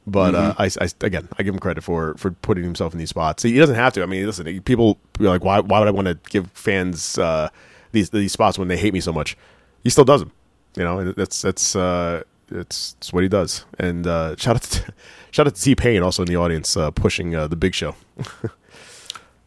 [0.06, 3.08] But uh, I, I, again, I give him credit for for putting himself in these
[3.10, 3.42] spots.
[3.42, 4.04] He doesn't have to.
[4.04, 7.48] I mean, listen, people be like, why why would I want to give fans uh,
[7.90, 9.36] these these spots when they hate me so much?
[9.82, 10.30] He still does them.
[10.76, 13.64] You know, and that's that's uh, it's, it's what he does.
[13.80, 14.94] And uh, shout out to
[15.32, 17.96] shout out to T Pain also in the audience uh, pushing uh, the Big Show.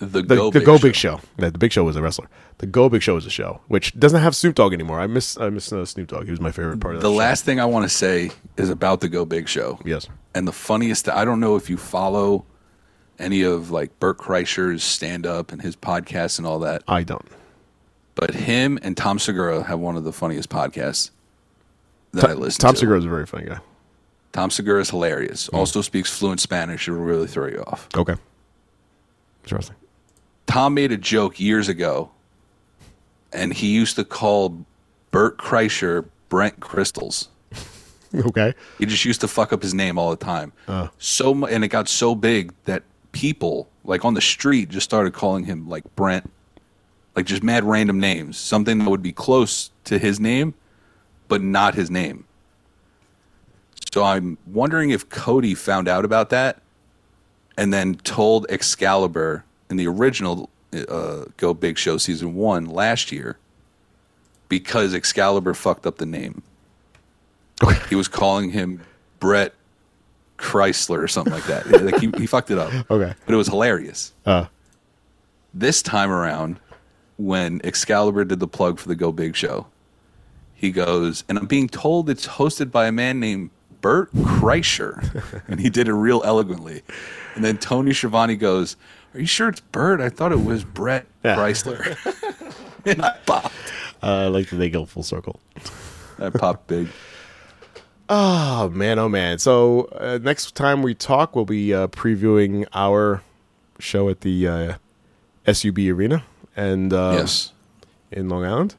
[0.05, 0.81] the, The Go, the Big, Go Show.
[0.83, 1.19] Big Show.
[1.37, 2.27] Yeah, the Big Show was a wrestler.
[2.57, 4.99] The Go Big Show is a show, which doesn't have Snoop Dogg anymore.
[4.99, 6.25] I miss I miss uh, Snoop Dogg.
[6.25, 7.17] He was my favorite part of The that show.
[7.17, 9.79] last thing I want to say is about the Go Big Show.
[9.85, 10.07] Yes.
[10.35, 12.45] And the funniest, I don't know if you follow
[13.19, 17.27] any of like Bert Kreischer's stand up and his podcasts and all that, I don't.
[18.15, 21.11] but him and Tom Segura have one of the funniest podcasts
[22.13, 22.79] that I listen Tom to.
[22.79, 23.59] Segura is a very funny guy.
[24.33, 25.49] Tom Segura is hilarious.
[25.49, 26.87] Also speaks fluent Spanish.
[26.87, 27.89] It will really throw you off.
[27.95, 28.15] Okay.
[29.43, 29.75] Interesting.
[30.51, 32.11] Tom made a joke years ago,
[33.31, 34.65] and he used to call
[35.09, 37.29] Bert Kreischer Brent Crystals.
[38.13, 38.53] Okay.
[38.77, 40.51] He just used to fuck up his name all the time.
[40.67, 40.89] Uh.
[40.97, 42.83] So mu- and it got so big that
[43.13, 46.29] people like on the street just started calling him like Brent,
[47.15, 50.53] like just mad random names, something that would be close to his name,
[51.29, 52.25] but not his name.
[53.93, 56.61] So I'm wondering if Cody found out about that
[57.57, 60.49] and then told Excalibur in the original
[60.89, 63.37] uh, Go Big Show season one last year
[64.49, 66.43] because Excalibur fucked up the name.
[67.89, 68.81] He was calling him
[69.19, 69.53] Brett
[70.37, 71.69] Chrysler or something like that.
[71.83, 72.71] like he, he fucked it up.
[72.91, 73.13] Okay.
[73.25, 74.13] But it was hilarious.
[74.25, 74.45] Uh,
[75.53, 76.59] This time around,
[77.17, 79.67] when Excalibur did the plug for the Go Big Show,
[80.55, 85.43] he goes, and I'm being told it's hosted by a man named Bert Kreischer.
[85.47, 86.81] and he did it real elegantly.
[87.35, 88.75] And then Tony Schiavone goes,
[89.13, 89.99] Are you sure it's Bert?
[90.01, 91.35] I thought it was Brett Yeah.
[91.35, 91.97] Chrysler.
[92.85, 93.53] and I popped.
[94.01, 95.39] I like that they go full circle.
[96.19, 96.87] I popped big.
[98.09, 99.39] Oh man, oh man.
[99.39, 103.21] So uh, next time we talk, we'll be uh, previewing our
[103.79, 104.73] show at the uh,
[105.51, 106.23] SUB Arena
[106.55, 107.53] and uh, yes.
[108.11, 108.75] in Long Island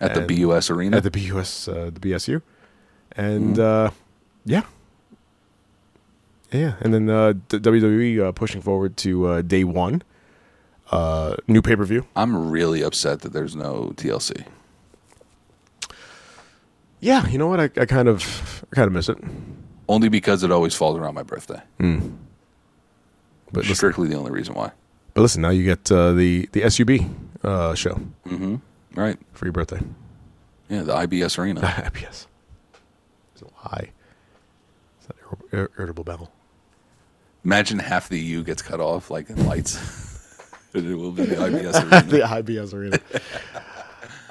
[0.00, 0.98] At the BUS Arena.
[0.98, 2.42] at the BUS, uh, the BSU,
[3.16, 3.90] and uh,
[4.44, 4.62] yeah,
[6.52, 10.02] yeah, and then uh, the WWE uh, pushing forward to uh, day one,
[10.90, 12.06] uh, new pay per view.
[12.16, 14.44] I'm really upset that there's no TLC.
[17.00, 17.60] Yeah, you know what?
[17.60, 19.16] I, I kind of, I kind of miss it.
[19.88, 21.60] Only because it always falls around my birthday.
[21.78, 22.02] But
[23.52, 24.70] listen, Strictly the only reason why.
[25.14, 26.90] but listen, now you get uh, the the SUB
[27.42, 28.00] uh, show
[28.94, 29.18] Right.
[29.32, 29.80] for your birthday.
[30.68, 31.60] Yeah, the IBS Arena.
[32.00, 32.26] yes.
[33.34, 33.90] It's a lie.
[34.98, 35.16] It's that
[35.52, 36.30] ir- ir- irritable bowel.
[37.44, 39.78] Imagine half the EU gets cut off, like in lights.
[40.74, 42.02] it will be the IBS Arena.
[42.02, 42.98] the IBS arena.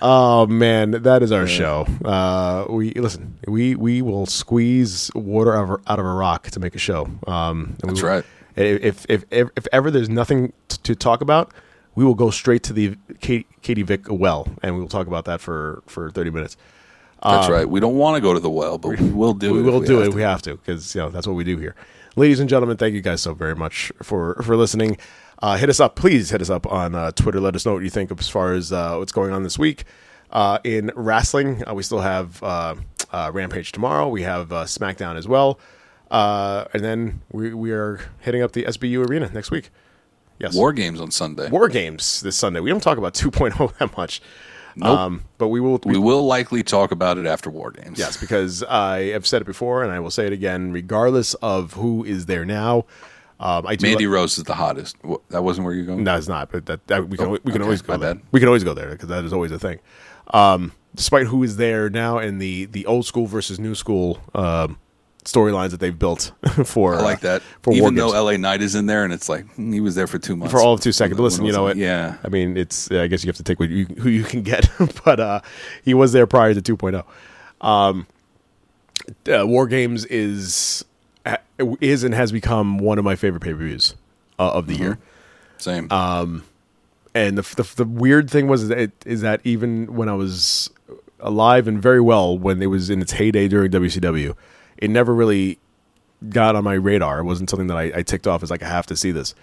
[0.02, 1.86] oh man, that is our show.
[2.06, 3.38] Uh, we listen.
[3.48, 7.08] We we will squeeze water out of, out of a rock to make a show.
[7.28, 8.26] Um, and we That's will- right.
[8.56, 11.52] If if if if ever there's nothing t- to talk about,
[11.96, 15.26] we will go straight to the Katie, Katie Vick well, and we will talk about
[15.26, 16.58] that for for thirty minutes.
[17.24, 17.68] That's right.
[17.70, 19.64] We don't want to go to the well, but we will do we it.
[19.64, 21.58] will if do it if we have to because you know that's what we do
[21.58, 21.76] here
[22.20, 24.98] ladies and gentlemen thank you guys so very much for for listening.
[25.42, 25.96] Uh, hit us up.
[25.96, 27.40] Please hit us up on uh, twitter.
[27.40, 29.86] Let us know what you think as far as uh, what's going on this week.
[30.30, 32.76] Uh, in wrestling uh, we still have uh,
[33.12, 34.08] uh, rampage tomorrow.
[34.10, 35.60] We have uh, smackdown as well.
[36.12, 39.70] Uh, and then we, we are hitting up the sbu arena next week.
[40.40, 40.54] Yes.
[40.56, 41.50] War games on Sunday.
[41.50, 42.60] war games this sunday.
[42.60, 44.22] We don't talk about 2.0 that much
[44.82, 47.98] um, but we will we will likely talk about it after War games.
[48.00, 50.72] Yes, because I have said it before, and I will say it again.
[50.72, 52.86] Regardless of who is there now,
[53.40, 53.88] um, I do.
[53.88, 54.98] Mandy Rose is the hottest.
[55.30, 56.04] That wasn't where you're going?
[56.04, 56.52] no, it's not.
[56.52, 58.16] But that, that we can Oh, we can okay, always go there.
[58.16, 58.24] bad.
[58.32, 59.80] We can always go there because that is always a thing.
[60.34, 64.78] Um, despite who is there now and the the old school versus new school um,
[65.26, 66.32] storylines that they've built
[66.66, 67.42] for I like that.
[67.62, 68.14] for war Even games.
[68.14, 70.36] though LA Knight is in there and it's like, hmm, he was there for two
[70.36, 70.52] months.
[70.52, 71.18] for all of two seconds.
[71.18, 71.78] But listen, you know what?
[71.78, 72.18] Yeah.
[72.24, 72.90] I mean, it's.
[72.92, 74.70] I guess you have to take what you who you can get.
[75.06, 75.42] but uh,
[75.84, 77.04] he was there prior to 2.0.
[77.66, 78.08] Um,
[79.32, 80.86] uh, War Games is
[81.60, 83.96] is and has become one of my favorite pay per views
[84.40, 85.00] uh, of the year.
[85.58, 85.90] Same.
[87.16, 90.70] And the, the the weird thing was that it, is that even when I was
[91.20, 94.36] alive and very well when it was in its heyday during WCW,
[94.80, 95.60] it never really
[96.30, 97.20] got on my radar.
[97.20, 99.36] It wasn't something that I, I ticked off as like I have to see this.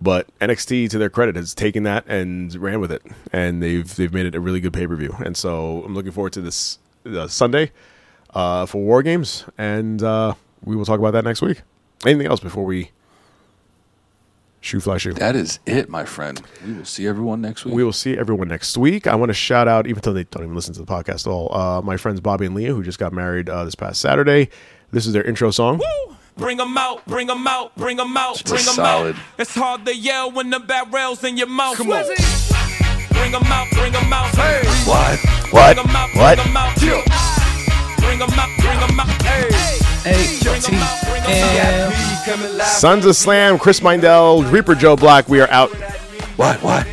[0.00, 3.02] But NXT, to their credit, has taken that and ran with it,
[3.32, 5.14] and they've they've made it a really good pay per view.
[5.24, 7.70] And so I'm looking forward to this uh, Sunday
[8.34, 10.34] uh, for War Games, and uh,
[10.64, 11.62] we will talk about that next week.
[12.04, 12.90] Anything else before we
[14.60, 15.12] shoe fly shoe?
[15.14, 16.42] that is it, my friend.
[16.66, 17.74] We will see everyone next week.
[17.74, 19.06] We will see everyone next week.
[19.06, 21.30] I want to shout out, even though they don't even listen to the podcast at
[21.30, 24.50] all, uh, my friends Bobby and Leah, who just got married uh, this past Saturday.
[24.94, 25.80] This is their intro song.
[26.36, 29.16] Bring 'em out, bring 'em out, bring 'em out, Just bring 'em solid.
[29.16, 29.22] out.
[29.38, 31.76] It's hard to yell when the barrel's in your mouth.
[31.76, 32.04] Come on.
[33.10, 34.28] Bring 'em out, bring 'em out.
[34.36, 34.62] Hey.
[34.86, 35.18] What?
[35.50, 36.76] Bring 'em out, bring 'em out.
[36.76, 39.22] Bring 'em out, bring 'em out.
[39.22, 39.48] Hey.
[40.42, 42.66] Bring 'em out, bring 'em out.
[42.68, 45.28] Sons of Slam, Chris Mindell, Reaper Joe Black.
[45.28, 45.70] We are out.
[46.36, 46.62] What?
[46.62, 46.86] What?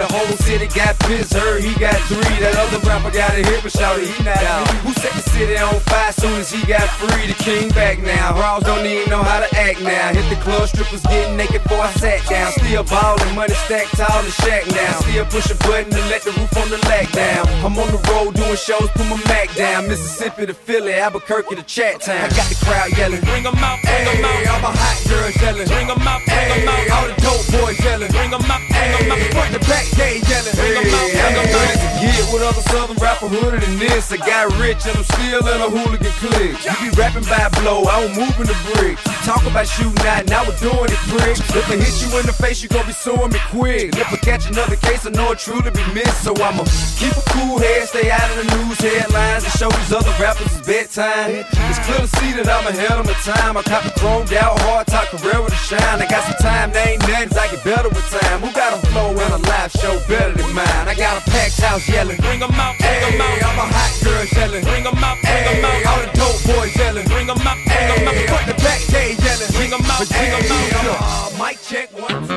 [0.00, 2.40] The whole city got pissed, heard he got three.
[2.40, 4.64] That other rapper got a hit, but shouted he not out.
[4.80, 7.28] Who set the city on fire soon as he got free?
[7.28, 8.32] The king back now.
[8.32, 10.08] Raws don't even know how to act now.
[10.16, 12.50] Hit the club, strippers getting naked before I sat down.
[12.52, 15.04] Still ballin', money stacked tall the shack now.
[15.04, 17.44] Still push a button to let the roof on the lack down.
[17.60, 19.84] I'm on the road doing shows, put my Mac down.
[19.86, 22.24] Mississippi to Philly, Albuquerque to Chat Town.
[22.24, 23.20] I got the crowd yelling.
[23.20, 24.54] Bring 'em out, bring 'em Hey, out.
[24.56, 25.68] all my hot girls yelling.
[25.68, 26.96] Bring 'em out, bring 'em Hey, out.
[26.96, 28.08] all the dope boys yelling.
[28.16, 29.18] Bring 'em out, bring 'em out.
[29.36, 30.54] Front to back, they yelling.
[30.54, 34.12] Bring 'em out, Hey, it's a year with other southern rapper hooded than this.
[34.12, 36.58] I got rich and I'm still in a hooligan clique.
[36.64, 39.02] You be rapping by blow, I don't move in the bricks.
[39.06, 41.36] You talk about shooting out, now we're doing it quick.
[41.38, 43.94] If I hit you in the face, you gon' be suing me quick.
[43.96, 46.24] If I catch another case, I know it truly be missed.
[46.24, 46.64] So I'ma
[46.98, 50.50] keep a cool head, stay out of the news headlines, and show these other rappers
[50.50, 51.44] it's bedtime.
[51.70, 53.56] It's clear to see that I'm ahead of my time.
[53.56, 56.00] I cop a chromed out, hard top career with a shine.
[56.00, 58.40] I got some time, they ain't nothing, I get better with time.
[58.40, 59.40] Who got a flow and a
[59.74, 60.88] live show better than mine?
[60.88, 62.16] I got a packed house yelling.
[62.18, 63.42] Bring 'em out, bring 'em Hey, out.
[63.44, 64.64] I'm a hot girl yelling.
[64.64, 65.86] Bring 'em out, bring 'em Hey, out.
[65.86, 67.06] all the dope boys yelling.
[67.06, 68.38] Bring 'em out, bring 'em Hey, out.
[68.38, 69.50] put the back gate yelling.
[69.52, 71.00] Bring 'em out, bring 'em Hey, out.
[71.00, 72.36] Uh, mic check one, two.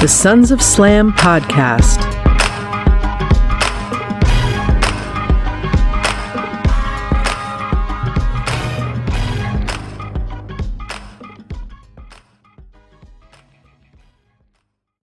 [0.00, 2.00] The Sons of Slam podcast.